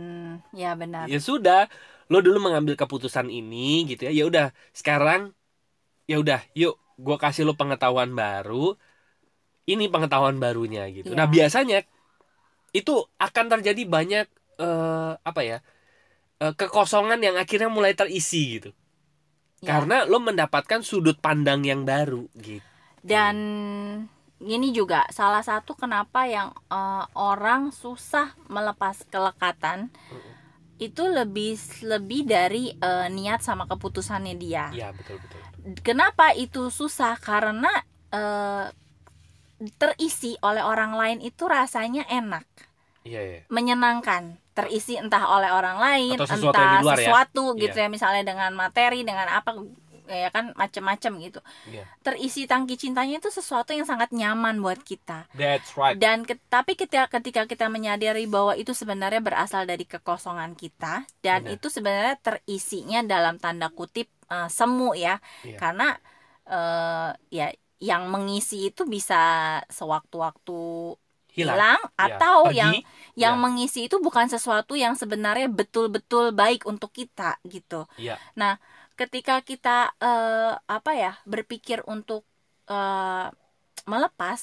ya 0.54 0.78
benar. 0.78 1.10
Ya 1.10 1.18
sudah 1.18 1.66
lo 2.10 2.22
dulu 2.22 2.38
mengambil 2.38 2.78
keputusan 2.78 3.34
ini 3.34 3.90
gitu 3.90 4.06
ya 4.10 4.14
ya 4.14 4.24
udah 4.30 4.48
sekarang 4.76 5.34
ya 6.06 6.22
udah 6.22 6.42
yuk 6.54 6.78
gue 7.02 7.18
kasih 7.18 7.44
lo 7.50 7.58
pengetahuan 7.58 8.14
baru 8.14 8.78
ini 9.66 9.90
pengetahuan 9.90 10.38
barunya 10.38 10.86
gitu. 10.94 11.14
Iya. 11.14 11.18
nah 11.18 11.26
biasanya 11.26 11.82
itu 12.76 13.02
akan 13.18 13.46
terjadi 13.58 13.82
banyak 13.90 14.28
eh, 14.62 15.14
apa 15.18 15.42
ya 15.42 15.58
eh, 16.40 16.54
kekosongan 16.54 17.20
yang 17.24 17.36
akhirnya 17.36 17.70
mulai 17.70 17.98
terisi 17.98 18.62
gitu. 18.62 18.72
Ya. 19.64 19.82
karena 19.82 20.06
lo 20.06 20.22
mendapatkan 20.22 20.86
sudut 20.86 21.18
pandang 21.18 21.66
yang 21.66 21.88
baru 21.88 22.30
gitu. 22.38 22.62
Dan 23.02 23.36
gini 24.38 24.76
juga 24.76 25.08
salah 25.10 25.42
satu 25.42 25.74
kenapa 25.74 26.30
yang 26.30 26.54
eh, 26.70 27.06
orang 27.18 27.74
susah 27.74 28.38
melepas 28.46 29.02
kelekatan 29.10 29.90
itu 30.76 31.04
lebih 31.08 31.56
lebih 31.84 32.28
dari 32.28 32.76
eh, 32.76 33.08
niat 33.08 33.40
sama 33.40 33.64
keputusannya 33.66 34.36
dia. 34.36 34.70
Iya 34.72 34.92
betul 34.92 35.18
betul. 35.24 35.40
Kenapa 35.82 36.36
itu 36.36 36.68
susah? 36.70 37.16
Karena 37.18 37.72
eh, 38.12 38.66
terisi 39.80 40.36
oleh 40.44 40.62
orang 40.62 40.94
lain 40.94 41.20
itu 41.24 41.48
rasanya 41.48 42.04
enak, 42.12 42.44
Iya 43.08 43.22
iya. 43.24 43.40
menyenangkan. 43.48 44.36
Terisi 44.56 44.96
entah 44.96 45.28
oleh 45.32 45.52
orang 45.52 45.80
lain, 45.80 46.16
Atau 46.16 46.28
sesuatu 46.32 46.56
entah 46.56 46.80
luar 46.80 46.96
ya. 46.96 47.00
sesuatu 47.08 47.44
gitu 47.56 47.76
Iya. 47.76 47.88
ya, 47.88 47.92
misalnya 47.92 48.24
dengan 48.24 48.52
materi, 48.56 49.04
dengan 49.04 49.28
apa 49.32 49.52
ya 50.08 50.30
kan 50.30 50.54
macem-macem 50.54 51.12
gitu. 51.22 51.40
Iya. 51.68 51.84
Terisi 52.02 52.46
tangki 52.46 52.78
cintanya 52.78 53.18
itu 53.18 53.30
sesuatu 53.30 53.74
yang 53.74 53.86
sangat 53.86 54.14
nyaman 54.14 54.62
buat 54.62 54.82
kita. 54.82 55.26
That's 55.34 55.74
right. 55.76 55.98
Dan 55.98 56.24
ke- 56.24 56.40
tapi 56.48 56.78
ketika 56.78 57.10
ketika 57.10 57.46
kita 57.46 57.66
menyadari 57.68 58.30
bahwa 58.30 58.54
itu 58.54 58.72
sebenarnya 58.72 59.20
berasal 59.20 59.66
dari 59.66 59.84
kekosongan 59.84 60.54
kita 60.54 61.04
dan 61.20 61.46
Benar. 61.46 61.56
itu 61.58 61.68
sebenarnya 61.68 62.16
terisinya 62.22 63.00
dalam 63.04 63.42
tanda 63.42 63.68
kutip 63.74 64.08
eh, 64.30 64.50
semu 64.50 64.94
ya. 64.94 65.18
Iya. 65.42 65.58
Karena 65.58 65.98
eh, 66.46 67.10
ya 67.30 67.48
yang 67.82 68.08
mengisi 68.08 68.72
itu 68.72 68.88
bisa 68.88 69.20
sewaktu-waktu 69.68 70.62
Hilang. 71.36 71.60
hilang 71.60 71.82
Ya. 72.00 72.06
atau 72.16 72.38
Pergi. 72.48 72.58
yang 72.64 72.74
yang 73.20 73.36
Ya. 73.36 73.42
mengisi 73.44 73.80
itu 73.92 74.00
bukan 74.00 74.32
sesuatu 74.32 74.72
yang 74.80 74.96
sebenarnya 74.96 75.52
betul-betul 75.52 76.32
baik 76.32 76.64
untuk 76.64 76.96
kita 76.96 77.36
gitu. 77.44 77.84
Iya. 78.00 78.16
Nah, 78.40 78.56
ketika 78.96 79.44
kita 79.44 79.92
eh, 80.00 80.54
apa 80.56 80.92
ya 80.96 81.14
berpikir 81.28 81.84
untuk 81.88 82.24
eh, 82.72 83.28
melepas, 83.86 84.40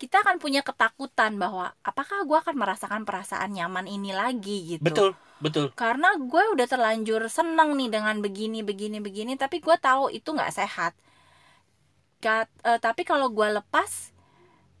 kita 0.00 0.24
akan 0.24 0.40
punya 0.40 0.64
ketakutan 0.64 1.36
bahwa 1.36 1.76
apakah 1.84 2.24
gue 2.24 2.38
akan 2.40 2.56
merasakan 2.56 3.04
perasaan 3.04 3.52
nyaman 3.52 3.84
ini 3.84 4.16
lagi 4.16 4.76
gitu. 4.76 4.84
Betul 4.84 5.10
betul. 5.44 5.66
Karena 5.76 6.16
gue 6.16 6.56
udah 6.56 6.66
terlanjur 6.66 7.20
seneng 7.28 7.76
nih 7.76 7.92
dengan 7.92 8.16
begini 8.24 8.64
begini 8.64 8.98
begini, 9.04 9.36
tapi 9.36 9.60
gue 9.60 9.76
tahu 9.76 10.08
itu 10.08 10.32
nggak 10.32 10.56
sehat. 10.56 10.96
Kat- 12.20 12.52
eh, 12.64 12.80
tapi 12.80 13.04
kalau 13.04 13.28
gue 13.28 13.48
lepas, 13.60 14.12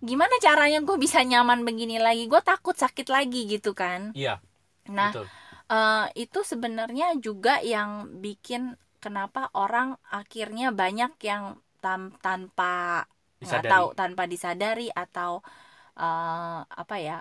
gimana 0.00 0.32
caranya 0.40 0.80
gue 0.80 0.96
bisa 0.96 1.20
nyaman 1.20 1.68
begini 1.68 2.00
lagi? 2.00 2.24
Gue 2.24 2.40
takut 2.40 2.72
sakit 2.76 3.12
lagi 3.12 3.44
gitu 3.44 3.76
kan. 3.76 4.16
Iya. 4.16 4.40
Nah, 4.88 5.12
betul. 5.12 5.26
eh, 5.68 6.06
itu 6.16 6.40
sebenarnya 6.40 7.16
juga 7.20 7.60
yang 7.60 8.08
bikin 8.24 8.76
kenapa 9.04 9.40
orang 9.56 9.88
akhirnya 10.18 10.66
banyak 10.80 11.12
yang 11.30 11.44
tam- 11.84 12.14
tanpa 12.24 13.04
nggak 13.40 13.40
Disadari. 13.40 13.72
tahu 13.72 13.86
tanpa 13.96 14.22
disadari 14.32 14.86
atau 14.92 15.40
eh, 15.98 16.58
apa 16.82 16.96
ya 17.00 17.16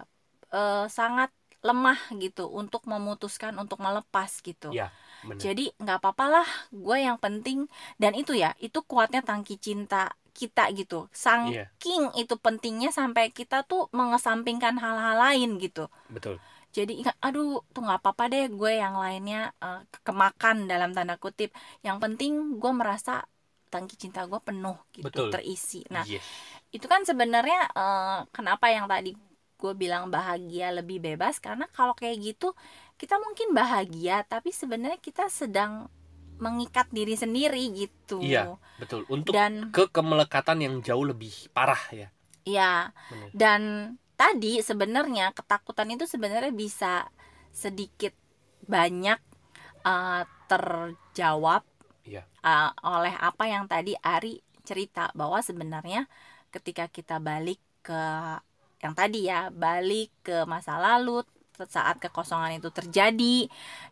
eh, 0.53 0.85
sangat 0.89 1.31
lemah 1.59 1.99
gitu 2.23 2.47
untuk 2.47 2.87
memutuskan 2.87 3.53
untuk 3.59 3.79
melepas 3.83 4.31
gitu. 4.43 4.71
Benar. 5.27 5.43
Jadi 5.43 5.75
nggak 5.75 5.97
apa-apa 5.99 6.25
lah, 6.31 6.47
gue 6.71 6.97
yang 7.03 7.19
penting 7.19 7.67
dan 7.99 8.15
itu 8.15 8.31
ya 8.35 8.55
itu 8.63 8.79
kuatnya 8.83 9.19
tangki 9.19 9.59
cinta 9.59 10.15
kita 10.31 10.71
gitu. 10.71 11.11
Iya. 11.11 11.67
Saking 11.75 12.15
itu 12.15 12.35
pentingnya 12.39 12.91
sampai 12.95 13.27
kita 13.35 13.67
tuh 13.67 13.91
mengesampingkan 13.91 14.79
hal-hal 14.79 15.15
lain 15.19 15.59
gitu 15.59 15.91
Betul. 16.11 16.39
Jadi 16.69 16.93
ingat 17.01 17.15
aduh 17.19 17.65
tuh 17.73 17.81
nggak 17.81 17.99
apa-apa 18.05 18.23
deh 18.29 18.45
gue 18.53 18.71
yang 18.77 18.95
lainnya 18.97 19.51
eh, 19.61 19.81
kemakan 20.05 20.69
dalam 20.69 20.93
tanda 20.93 21.17
kutip 21.17 21.49
yang 21.81 21.97
penting 21.97 22.57
gue 22.61 22.71
merasa 22.73 23.25
tangki 23.69 23.97
cinta 23.97 24.25
gue 24.25 24.39
penuh 24.41 24.77
gitu 24.93 25.05
Betul. 25.09 25.29
terisi 25.33 25.81
nah 25.89 26.05
Yes. 26.05 26.25
itu 26.69 26.85
kan 26.85 27.01
sebenarnya 27.05 27.69
eh, 27.73 28.19
kenapa 28.33 28.69
yang 28.69 28.85
tadi 28.85 29.13
gue 29.59 29.73
bilang 29.75 30.07
bahagia 30.07 30.71
lebih 30.71 31.03
bebas 31.03 31.41
karena 31.43 31.67
kalau 31.75 31.91
kayak 31.91 32.15
gitu 32.23 32.55
kita 32.95 33.19
mungkin 33.19 33.51
bahagia 33.51 34.23
tapi 34.23 34.55
sebenarnya 34.55 34.99
kita 35.03 35.27
sedang 35.27 35.91
mengikat 36.39 36.87
diri 36.95 37.19
sendiri 37.19 37.59
gitu 37.75 38.23
Iya, 38.23 38.55
betul. 38.79 39.03
Untuk 39.11 39.35
dan 39.35 39.75
ke 39.75 39.91
kemelekatan 39.91 40.63
yang 40.63 40.75
jauh 40.79 41.03
lebih 41.03 41.51
parah 41.51 41.83
ya. 41.91 42.07
ya 42.47 42.95
Benar. 43.11 43.29
dan 43.35 43.61
tadi 44.19 44.59
sebenarnya 44.59 45.31
ketakutan 45.31 45.95
itu 45.95 46.03
sebenarnya 46.03 46.51
bisa 46.51 47.07
sedikit 47.55 48.11
banyak 48.67 49.15
uh, 49.87 50.27
terjawab 50.51 51.63
Iya. 52.03 52.25
uh, 52.41 52.73
oleh 52.83 53.13
apa 53.15 53.45
yang 53.45 53.69
tadi 53.69 53.93
Ari 53.95 54.41
cerita 54.65 55.13
bahwa 55.13 55.39
sebenarnya 55.39 56.09
ketika 56.49 56.89
kita 56.89 57.21
balik 57.21 57.61
ke 57.79 58.01
yang 58.81 58.97
tadi 58.97 59.29
ya 59.29 59.53
balik 59.53 60.09
ke 60.25 60.43
masa 60.43 60.81
lalu 60.81 61.21
saat 61.69 62.01
kekosongan 62.01 62.57
itu 62.57 62.71
terjadi 62.73 63.45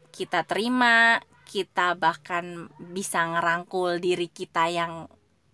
kita 0.10 0.44
terima 0.50 1.22
kita 1.46 1.94
bahkan 1.96 2.68
bisa 2.92 3.22
ngerangkul 3.24 4.02
diri 4.02 4.28
kita 4.28 4.66
yang 4.72 5.06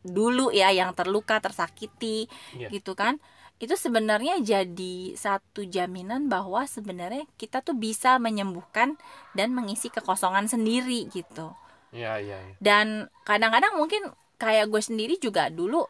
dulu 0.02 0.50
ya 0.50 0.72
yang 0.72 0.96
terluka 0.96 1.44
tersakiti 1.44 2.32
Iya. 2.56 2.72
gitu 2.72 2.96
kan 2.96 3.20
itu 3.58 3.76
sebenarnya 3.76 4.42
jadi 4.42 5.16
satu 5.16 5.63
jaminan 5.63 6.28
bahwa 6.28 6.66
sebenarnya 6.66 7.24
kita 7.38 7.62
tuh 7.62 7.74
bisa 7.74 8.18
menyembuhkan 8.18 8.98
dan 9.34 9.54
mengisi 9.54 9.88
kekosongan 9.88 10.50
sendiri 10.50 11.08
gitu 11.10 11.54
Iya, 11.94 12.18
iya, 12.18 12.38
iya. 12.42 12.56
dan 12.58 13.08
kadang-kadang 13.22 13.78
mungkin 13.78 14.02
kayak 14.36 14.68
gue 14.68 14.82
sendiri 14.82 15.16
juga 15.22 15.48
dulu 15.48 15.86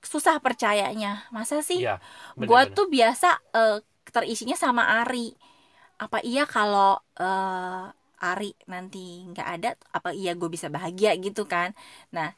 susah 0.00 0.38
percayanya 0.38 1.26
masa 1.28 1.58
sih 1.60 1.82
Iya. 1.82 1.98
gue 2.38 2.60
tuh 2.72 2.86
biasa 2.86 3.28
eh, 3.52 3.78
terisinya 4.08 4.54
sama 4.54 5.02
Ari 5.02 5.34
apa 5.98 6.22
iya 6.22 6.46
kalau 6.46 6.96
eh, 7.18 7.84
Ari 8.18 8.54
nanti 8.66 9.26
nggak 9.26 9.48
ada 9.58 9.70
apa 9.90 10.14
iya 10.14 10.38
gue 10.38 10.46
bisa 10.46 10.70
bahagia 10.70 11.12
gitu 11.18 11.44
kan 11.44 11.74
nah 12.08 12.32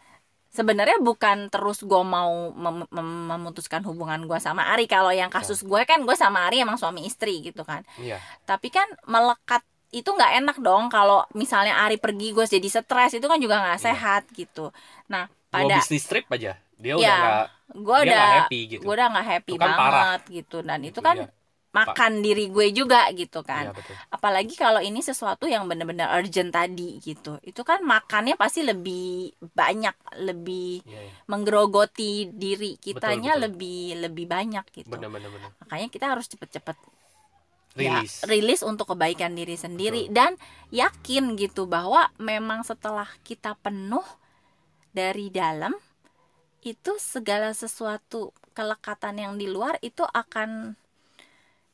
sebenarnya 0.51 0.99
bukan 0.99 1.47
terus 1.47 1.81
gue 1.81 2.03
mau 2.05 2.51
mem- 2.51 2.87
mem- 2.87 3.27
memutuskan 3.29 3.81
hubungan 3.83 4.19
gue 4.21 4.39
sama 4.39 4.67
Ari 4.69 4.85
kalau 4.85 5.11
yang 5.11 5.31
kasus 5.31 5.63
gue 5.63 5.81
kan 5.85 6.03
gue 6.03 6.13
sama 6.15 6.45
Ari 6.45 6.61
emang 6.61 6.75
suami 6.75 7.07
istri 7.07 7.39
gitu 7.41 7.63
kan 7.63 7.87
Iya. 7.97 8.19
tapi 8.45 8.69
kan 8.69 8.91
melekat 9.07 9.63
itu 9.91 10.07
nggak 10.07 10.33
enak 10.39 10.57
dong 10.59 10.87
kalau 10.87 11.23
misalnya 11.33 11.79
Ari 11.79 11.97
pergi 11.97 12.31
gue 12.31 12.45
jadi 12.45 12.69
stres 12.69 13.15
itu 13.15 13.25
kan 13.25 13.39
juga 13.39 13.59
nggak 13.59 13.79
Iya. 13.79 13.87
sehat 13.89 14.23
gitu 14.31 14.75
nah 15.07 15.31
pada 15.49 15.79
bisnis 15.79 16.07
trip 16.07 16.27
aja. 16.29 16.55
Dia 16.75 16.95
udah 16.95 17.03
Ya, 17.05 17.17
nggak 17.17 17.47
gue 17.77 17.97
dia 17.97 18.03
udah 18.05 18.19
nggak 18.19 18.39
happy 18.41 18.61
gitu. 18.69 18.83
gue 18.83 18.93
udah 18.93 19.09
nggak 19.09 19.27
happy 19.29 19.53
Itu 19.53 19.61
kan 19.61 19.69
banget 19.69 19.91
parah. 19.93 20.19
gitu 20.29 20.59
dan 20.61 20.79
itu 20.81 20.91
Gitu, 20.91 21.01
kan 21.03 21.17
iya. 21.17 21.29
Makan 21.71 22.19
diri 22.19 22.51
gue 22.51 22.75
juga 22.75 23.07
gitu 23.15 23.47
kan 23.47 23.71
betul. 23.71 23.95
apalagi 24.11 24.59
kalau 24.59 24.83
ini 24.83 24.99
sesuatu 24.99 25.47
yang 25.47 25.71
benar-benar 25.71 26.19
urgent 26.19 26.51
tadi 26.51 26.99
gitu 26.99 27.39
itu 27.47 27.63
kan 27.63 27.87
makannya 27.87 28.35
pasti 28.35 28.67
lebih 28.67 29.31
banyak 29.55 29.95
lebih 30.19 30.83
iya. 30.83 31.15
menggerogoti 31.31 32.27
diri 32.35 32.75
kitanya 32.75 33.39
betul. 33.39 33.45
lebih 33.47 33.81
lebih 34.03 34.27
banyak 34.27 34.65
gitu 34.75 34.91
Benar-benar 34.91 35.31
benar. 35.31 35.51
makanya 35.63 35.89
kita 35.95 36.07
harus 36.11 36.27
cepet-cepet 36.27 36.77
ya, 37.79 38.03
Rilis. 38.03 38.27
rilis 38.27 38.61
untuk 38.67 38.91
kebaikan 38.91 39.39
diri 39.39 39.55
sendiri 39.55 40.11
Betul. 40.11 40.17
dan 40.19 40.33
yakin 40.75 41.39
gitu 41.39 41.71
bahwa 41.71 42.11
memang 42.19 42.67
setelah 42.67 43.07
kita 43.23 43.55
penuh 43.63 44.05
dari 44.91 45.31
dalam 45.31 45.71
itu 46.67 46.93
segala 46.99 47.55
sesuatu 47.55 48.35
kelekatan 48.53 49.17
yang 49.23 49.35
di 49.39 49.47
luar 49.47 49.79
itu 49.81 50.03
akan 50.03 50.75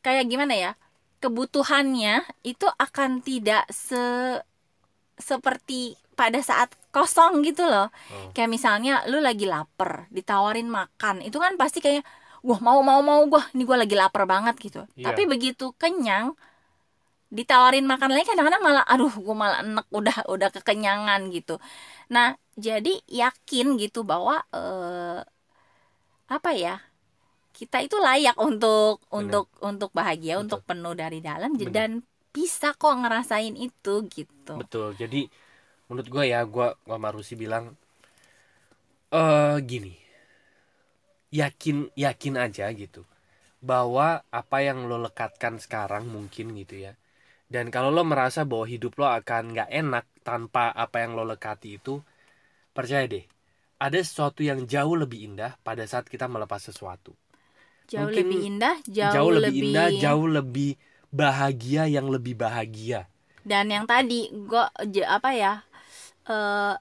kayak 0.06 0.30
gimana 0.30 0.54
ya 0.54 0.72
kebutuhannya 1.18 2.22
itu 2.46 2.66
akan 2.78 3.18
tidak 3.18 3.66
se 3.74 3.98
seperti 5.18 5.96
pada 6.14 6.38
saat 6.40 6.70
kosong 6.92 7.42
gitu 7.42 7.66
loh 7.66 7.88
Oh. 8.12 8.30
kayak 8.32 8.48
misalnya 8.48 9.02
lu 9.10 9.18
lagi 9.18 9.44
lapar 9.44 10.06
ditawarin 10.08 10.68
makan 10.70 11.20
itu 11.20 11.36
kan 11.36 11.58
pasti 11.58 11.80
kayak 11.80 12.06
wah 12.40 12.60
mau 12.62 12.78
mau 12.80 13.02
mau 13.02 13.20
gua 13.26 13.42
ini 13.52 13.66
gua 13.66 13.82
lagi 13.82 13.96
lapar 13.98 14.24
banget 14.24 14.54
gitu 14.60 14.86
Iya. 14.94 15.10
tapi 15.10 15.26
begitu 15.26 15.74
kenyang 15.74 16.36
ditawarin 17.26 17.84
makan 17.84 18.14
lagi 18.14 18.22
kadang-kadang 18.22 18.62
malah 18.62 18.84
aduh 18.86 19.10
gua 19.18 19.34
malah 19.34 19.58
enek 19.60 19.86
udah 19.90 20.16
udah 20.30 20.48
kekenyangan 20.54 21.26
gitu 21.34 21.58
nah 22.06 22.38
jadi 22.54 23.02
yakin 23.10 23.76
gitu 23.76 24.06
bahwa 24.06 24.40
eh, 24.54 25.20
apa 26.28 26.50
ya 26.54 26.80
kita 27.56 27.80
itu 27.80 27.96
layak 27.96 28.36
untuk 28.36 29.00
Bener. 29.08 29.16
untuk 29.16 29.46
untuk 29.64 29.90
bahagia 29.96 30.36
Betul. 30.36 30.44
untuk 30.44 30.60
penuh 30.68 30.94
dari 31.02 31.18
dalam 31.24 31.56
Bener. 31.56 31.72
dan 31.72 31.90
bisa 32.36 32.76
kok 32.76 32.92
ngerasain 33.00 33.56
itu 33.56 33.94
gitu 34.12 34.52
Betul. 34.60 34.92
Jadi 35.00 35.24
menurut 35.88 36.08
gue 36.12 36.24
ya, 36.28 36.44
gue 36.44 36.68
gua 36.84 36.96
sama 37.00 37.08
Rusi 37.16 37.34
bilang 37.34 37.72
eh 39.20 39.56
gini. 39.70 39.94
Yakin 41.40 41.76
yakin 41.96 42.34
aja 42.44 42.66
gitu. 42.76 43.02
Bahwa 43.70 44.22
apa 44.40 44.58
yang 44.68 44.78
lo 44.90 44.96
lekatkan 45.06 45.54
sekarang 45.64 46.04
mungkin 46.14 46.52
gitu 46.60 46.76
ya. 46.86 46.92
Dan 47.48 47.70
kalau 47.74 47.90
lo 47.96 48.02
merasa 48.12 48.42
bahwa 48.50 48.66
hidup 48.68 48.92
lo 49.00 49.06
akan 49.18 49.42
nggak 49.54 49.70
enak 49.80 50.04
tanpa 50.28 50.64
apa 50.84 50.96
yang 51.02 51.14
lo 51.18 51.24
lekati 51.32 51.78
itu, 51.78 51.94
percaya 52.76 53.06
deh, 53.06 53.24
ada 53.86 53.98
sesuatu 54.02 54.40
yang 54.42 54.66
jauh 54.66 54.96
lebih 55.02 55.20
indah 55.28 55.52
pada 55.66 55.84
saat 55.86 56.06
kita 56.12 56.26
melepas 56.26 56.62
sesuatu. 56.68 57.12
Jauh 57.92 58.10
Mungkin 58.10 58.26
lebih 58.26 58.38
indah 58.50 58.76
jauh, 58.98 59.12
jauh, 59.14 59.30
lebih, 59.36 59.52
indah, 59.62 59.88
jauh 60.02 60.26
lebih 60.36 60.70
bahagia 61.20 61.82
yang 61.96 62.06
lebih 62.14 62.34
bahagia. 62.44 63.00
dan 63.46 63.64
yang 63.74 63.84
tadi 63.92 64.28
gua 64.50 64.64
j- 64.94 65.06
apa 65.06 65.30
ya 65.42 65.52
eh 66.30 66.74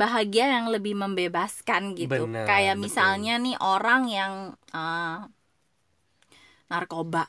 bahagia 0.00 0.44
yang 0.54 0.66
lebih 0.74 0.94
membebaskan 1.02 1.82
gitu 1.98 2.28
Benar, 2.28 2.46
kayak 2.48 2.76
betul. 2.76 2.84
misalnya 2.86 3.34
nih 3.44 3.56
orang 3.74 4.02
yang 4.18 4.32
eh, 4.76 5.16
narkoba 6.68 7.24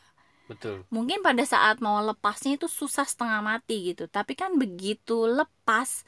Betul. 0.50 0.84
mungkin 0.90 1.22
pada 1.22 1.44
saat 1.46 1.80
mau 1.86 2.02
lepasnya 2.02 2.58
itu 2.60 2.68
susah 2.68 3.06
setengah 3.06 3.42
mati 3.46 3.94
gitu 3.94 4.10
tapi 4.10 4.34
kan 4.34 4.58
begitu 4.58 5.30
lepas 5.30 6.04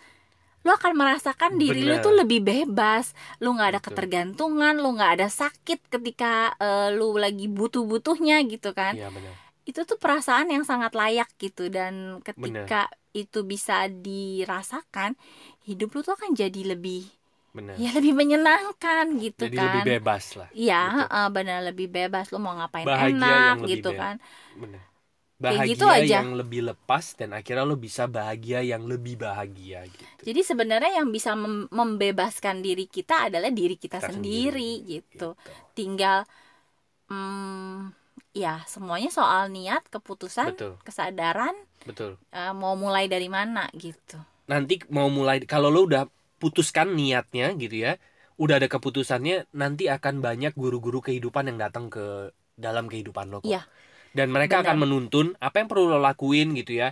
lu 0.61 0.69
akan 0.69 0.93
merasakan 0.93 1.57
diri 1.57 1.81
lu 1.81 1.97
tuh 1.97 2.13
lebih 2.13 2.39
bebas 2.45 3.17
lu 3.41 3.53
nggak 3.57 3.69
ada 3.73 3.79
Betul. 3.81 3.87
ketergantungan 3.93 4.73
lu 4.77 4.93
nggak 4.93 5.11
ada 5.21 5.27
sakit 5.31 5.79
ketika 5.89 6.53
eh, 6.61 6.89
lu 6.93 7.17
lagi 7.17 7.49
butuh 7.49 7.83
butuhnya 7.85 8.41
gitu 8.45 8.71
kan 8.77 8.93
Iya 8.93 9.09
benar. 9.09 9.33
itu 9.65 9.81
tuh 9.85 9.97
perasaan 9.97 10.49
yang 10.53 10.63
sangat 10.65 10.93
layak 10.93 11.29
gitu 11.37 11.69
dan 11.73 12.21
ketika 12.21 12.89
itu 13.11 13.43
bisa 13.43 13.85
dirasakan 13.91 15.17
hidup 15.67 15.89
lu 15.93 15.99
tuh 16.01 16.13
akan 16.17 16.31
jadi 16.37 16.73
lebih 16.77 17.09
Benar. 17.51 17.75
ya 17.75 17.91
lebih 17.91 18.15
menyenangkan 18.15 19.05
gitu 19.19 19.51
Jadi 19.51 19.57
kan 19.59 19.83
lebih 19.83 19.99
bebas 19.99 20.25
lah. 20.39 20.47
Iya, 20.55 20.79
Gitu. 20.87 20.95
heeh, 21.03 21.27
benar 21.35 21.59
lebih 21.67 21.87
bebas 21.91 22.25
lu 22.31 22.39
mau 22.39 22.55
ngapain 22.55 22.87
Bahagia 22.87 23.11
enak 23.19 23.35
yang 23.35 23.59
lebih 23.59 23.71
gitu 23.75 23.89
bebas. 23.91 23.99
kan. 23.99 24.15
Kayak 25.41 25.57
Bahagia 25.57 25.73
gitu 25.73 25.85
aja. 25.89 26.17
yang 26.21 26.37
lebih 26.37 26.61
lepas 26.69 27.17
dan 27.17 27.33
akhirnya 27.33 27.65
lo 27.65 27.73
bisa 27.73 28.05
bahagia 28.05 28.61
yang 28.61 28.85
lebih 28.85 29.17
bahagia 29.17 29.89
gitu. 29.89 30.21
Jadi 30.21 30.41
sebenarnya 30.45 31.01
yang 31.01 31.09
bisa 31.09 31.33
mem- 31.33 31.65
membebaskan 31.73 32.61
diri 32.61 32.85
kita 32.85 33.25
adalah 33.25 33.49
diri 33.49 33.73
kita, 33.73 33.97
Kita 33.97 34.13
sendiri, 34.13 34.85
gitu. 34.85 35.33
Tinggal 35.73 36.29
hmm, 37.09 37.89
ya 38.37 38.61
semuanya 38.69 39.09
soal 39.09 39.49
niat, 39.49 39.81
keputusan, 39.89 40.53
Betul, 40.53 40.77
kesadaran 40.85 41.57
betul. 41.89 42.21
eh, 42.31 42.53
mau 42.53 42.77
mulai 42.77 43.09
dari 43.09 43.27
mana 43.27 43.65
gitu. 43.73 44.21
Nanti 44.45 44.77
mau 44.93 45.09
mulai 45.09 45.41
kalau 45.49 45.73
lo 45.73 45.89
udah 45.89 46.05
putuskan 46.37 46.93
niatnya 46.93 47.57
gitu 47.57 47.81
ya, 47.81 47.97
udah 48.37 48.61
ada 48.61 48.69
keputusannya, 48.69 49.49
nanti 49.57 49.89
akan 49.89 50.21
banyak 50.21 50.53
guru-guru 50.53 51.01
kehidupan 51.01 51.49
yang 51.49 51.57
datang 51.57 51.89
ke 51.89 52.29
dalam 52.57 52.85
kehidupan 52.85 53.33
lo 53.33 53.41
kok. 53.41 53.49
Iya. 53.49 53.65
Dan 54.11 54.27
mereka 54.35 54.59
Benar. 54.59 54.65
akan 54.73 54.77
menuntun 54.83 55.25
apa 55.39 55.55
yang 55.63 55.67
perlu 55.71 55.85
lo 55.91 55.99
lakuin 56.03 56.51
gitu 56.59 56.75
ya. 56.81 56.91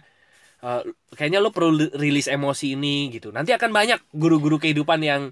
Eh, 0.64 0.82
kayaknya 1.18 1.40
lo 1.44 1.50
perlu 1.56 1.72
li- 1.76 1.94
rilis 1.96 2.28
emosi 2.32 2.76
ini 2.76 3.10
gitu. 3.16 3.32
Nanti 3.36 3.52
akan 3.56 3.72
banyak 3.72 4.00
guru-guru 4.16 4.58
kehidupan 4.60 5.00
yang 5.04 5.24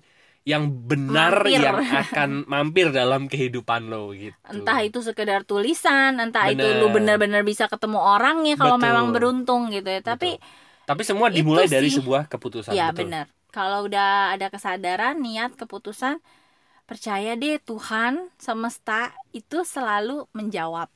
yang 0.48 0.72
benar 0.72 1.44
Mampir. 1.44 1.60
yang 1.60 1.78
akan 2.08 2.30
mampir 2.48 2.88
dalam 2.96 3.28
kehidupan 3.28 3.92
lo 3.92 4.16
gitu. 4.16 4.36
Entah 4.48 4.80
itu 4.80 5.00
sekedar 5.04 5.44
tulisan, 5.44 6.16
entah 6.24 6.48
itu 6.48 6.64
Benar. 6.64 6.80
lu 6.80 6.88
benar-benar 6.96 7.44
bisa 7.44 7.68
ketemu 7.68 8.00
orangnya 8.00 8.56
kalau 8.56 8.80
Betul. 8.80 8.88
memang 8.88 9.06
beruntung 9.12 9.62
gitu 9.76 9.88
ya. 9.92 10.00
Tapi 10.00 10.40
Tapi 10.88 11.02
semua 11.04 11.28
Itu 11.28 11.36
dimulai 11.44 11.68
dari 11.68 11.92
sih. 11.92 12.00
sebuah 12.00 12.32
keputusan. 12.32 12.72
ya 12.72 12.88
betul. 12.96 13.12
benar. 13.12 13.26
Kalau 13.52 13.80
udah 13.92 14.32
ada 14.40 14.48
kesadaran, 14.48 15.20
niat, 15.20 15.52
keputusan, 15.60 16.24
percaya 16.88 17.36
deh 17.36 17.60
Tuhan 17.60 18.32
semesta 18.40 19.12
itu 19.36 19.64
selalu 19.68 20.28
menjawab 20.38 20.88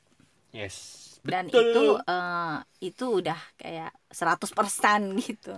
Yes. 0.52 0.76
dan 1.22 1.46
Betul. 1.48 1.64
itu 1.64 1.84
eh, 2.02 2.56
itu 2.82 3.04
udah 3.20 3.38
kayak 3.56 3.90
100% 4.10 4.52
gitu. 5.22 5.54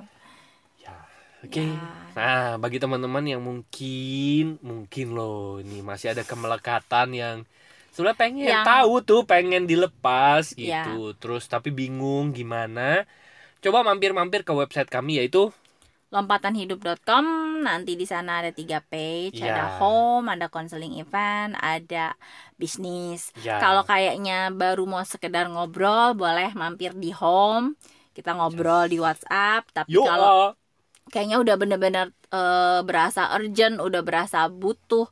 Ya, 0.78 0.95
Oke. 1.40 1.64
Ya. 1.64 1.80
Nah, 2.14 2.49
bagi 2.57 2.78
teman-teman 2.78 3.24
yang 3.24 3.40
mungkin 3.40 4.61
mungkin 4.61 5.07
loh 5.12 5.59
ini 5.59 5.80
masih 5.80 6.12
ada 6.12 6.22
kemelekatan 6.22 7.11
yang 7.11 7.36
sebenarnya 7.90 8.18
pengen 8.18 8.47
Yang- 8.47 8.66
tahu 8.66 8.95
tuh, 9.03 9.20
pengen 9.24 9.64
dilepas 9.64 10.53
Ya. 10.55 10.84
gitu. 10.84 11.16
Terus 11.16 11.47
tapi 11.47 11.68
bingung 11.68 12.30
gimana. 12.30 13.03
Coba 13.59 13.80
mampir-mampir 13.80 14.45
ke 14.45 14.53
website 14.53 14.92
kami 14.92 15.16
yaitu 15.16 15.49
lompatanhidup.com 16.14 17.26
nanti 17.66 17.98
di 17.98 18.06
sana 18.06 18.38
ada 18.38 18.54
tiga 18.54 18.78
page 18.78 19.42
Ya. 19.42 19.50
ada 19.50 19.64
home 19.82 20.30
ada 20.30 20.46
counseling 20.46 20.94
event 21.02 21.58
ada 21.58 22.14
bisnis. 22.54 23.34
Ya 23.42 23.58
kalau 23.58 23.82
kayaknya 23.82 24.54
baru 24.54 24.86
mau 24.86 25.02
sekedar 25.02 25.50
ngobrol 25.50 26.14
boleh 26.14 26.54
mampir 26.54 26.94
di 26.94 27.10
home. 27.10 27.74
Kita 28.14 28.30
ngobrol 28.38 28.86
di 28.86 29.02
WhatsApp 29.02 29.66
tapi 29.74 29.90
kalau 30.06 30.54
kayaknya 31.10 31.42
udah 31.42 31.54
bener-bener 31.58 32.06
eh, 32.30 32.80
berasa 32.86 33.34
urgent 33.34 33.82
udah 33.82 34.02
berasa 34.06 34.46
butuh 34.46 35.10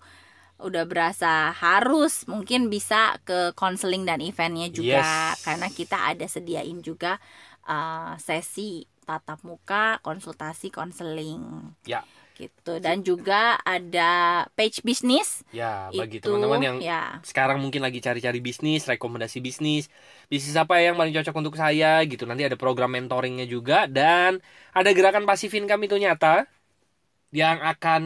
udah 0.63 0.87
berasa 0.87 1.51
harus 1.51 2.23
mungkin 2.31 2.71
bisa 2.71 3.19
ke 3.27 3.51
counseling 3.59 4.07
dan 4.07 4.23
eventnya 4.23 4.71
juga. 4.71 5.03
Yes. 5.03 5.43
karena 5.43 5.67
kita 5.67 5.99
ada 6.15 6.23
sediain 6.31 6.79
juga 6.79 7.19
eh, 7.67 8.15
sesi 8.23 8.87
tatap 9.03 9.43
muka 9.43 9.99
konsultasi 10.01 10.71
konseling. 10.71 11.75
Ya. 11.87 12.03
gitu. 12.33 12.81
Dan 12.83 13.05
juga 13.07 13.61
ada 13.63 14.45
page 14.57 14.83
bisnis. 14.83 15.45
Ya 15.55 15.93
bagi 15.93 16.19
itu 16.19 16.27
teman-teman 16.27 16.61
yang 16.65 16.79
ya. 16.83 17.21
sekarang 17.23 17.61
mungkin 17.61 17.85
lagi 17.85 18.03
cari-cari 18.03 18.41
bisnis, 18.43 18.89
rekomendasi 18.89 19.39
bisnis, 19.39 19.87
bisnis 20.27 20.57
apa 20.59 20.81
yang 20.81 20.99
paling 20.99 21.13
cocok 21.15 21.35
untuk 21.39 21.55
saya? 21.55 22.03
Gitu. 22.03 22.25
Nanti 22.27 22.49
ada 22.49 22.57
program 22.59 22.97
mentoringnya 22.97 23.47
juga. 23.47 23.87
Dan 23.87 24.43
ada 24.73 24.91
gerakan 24.91 25.29
pasif 25.29 25.53
income 25.55 25.87
itu 25.87 25.97
nyata. 26.01 26.49
Yang 27.33 27.65
akan 27.65 28.03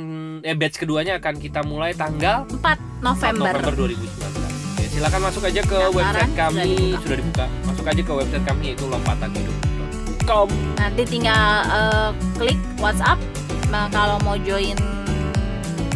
eh 0.47 0.55
batch 0.55 0.79
keduanya 0.79 1.19
akan 1.19 1.43
kita 1.43 1.67
mulai 1.67 1.99
tanggal 1.99 2.47
4 2.47 2.63
4 2.63 3.03
November, 3.03 3.59
November 3.59 3.75
2019. 3.91 4.79
Ya, 4.79 4.87
silakan 4.87 5.21
masuk 5.27 5.43
aja 5.43 5.63
ke 5.67 5.79
website 5.91 6.31
sudah 6.31 6.47
kami. 6.47 6.63
dibuka. 6.63 7.03
sudah 7.03 7.17
dibuka. 7.19 7.45
Masuk 7.67 7.87
aja 7.91 8.03
ke 8.07 8.13
website 8.15 8.45
kami 8.47 8.65
yaitu 8.71 8.87
lompatanhidup.com. 10.27 10.49
nanti 10.77 11.03
tinggal 11.07 11.43
eh, 11.65 12.11
klik 12.37 12.59
WhatsApp 12.83 13.19
Nah, 13.67 13.91
kalau 13.91 14.15
mau 14.23 14.39
join 14.39 14.79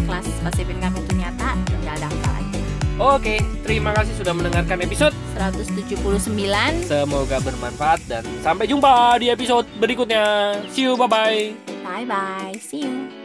kelas 0.07 0.27
pasifin 0.43 0.79
kami 0.83 0.99
itu 1.07 1.13
nyata 1.15 1.55
tinggal 1.71 1.97
daftar 1.99 2.33
aja 2.39 2.59
Oke, 3.01 3.41
terima 3.65 3.97
kasih 3.97 4.13
sudah 4.13 4.37
mendengarkan 4.37 4.77
episode. 4.85 5.17
179 5.33 6.37
Semoga 6.85 7.41
bermanfaat 7.41 8.05
dan 8.05 8.21
sampai 8.45 8.69
jumpa 8.69 9.17
di 9.17 9.33
episode 9.33 9.65
berikutnya. 9.81 10.53
See 10.69 10.85
you, 10.85 11.01
bye 11.01 11.09
bye. 11.09 11.57
bye 11.81 12.05
bye 12.05 12.53
see 12.61 12.85
you 12.85 13.20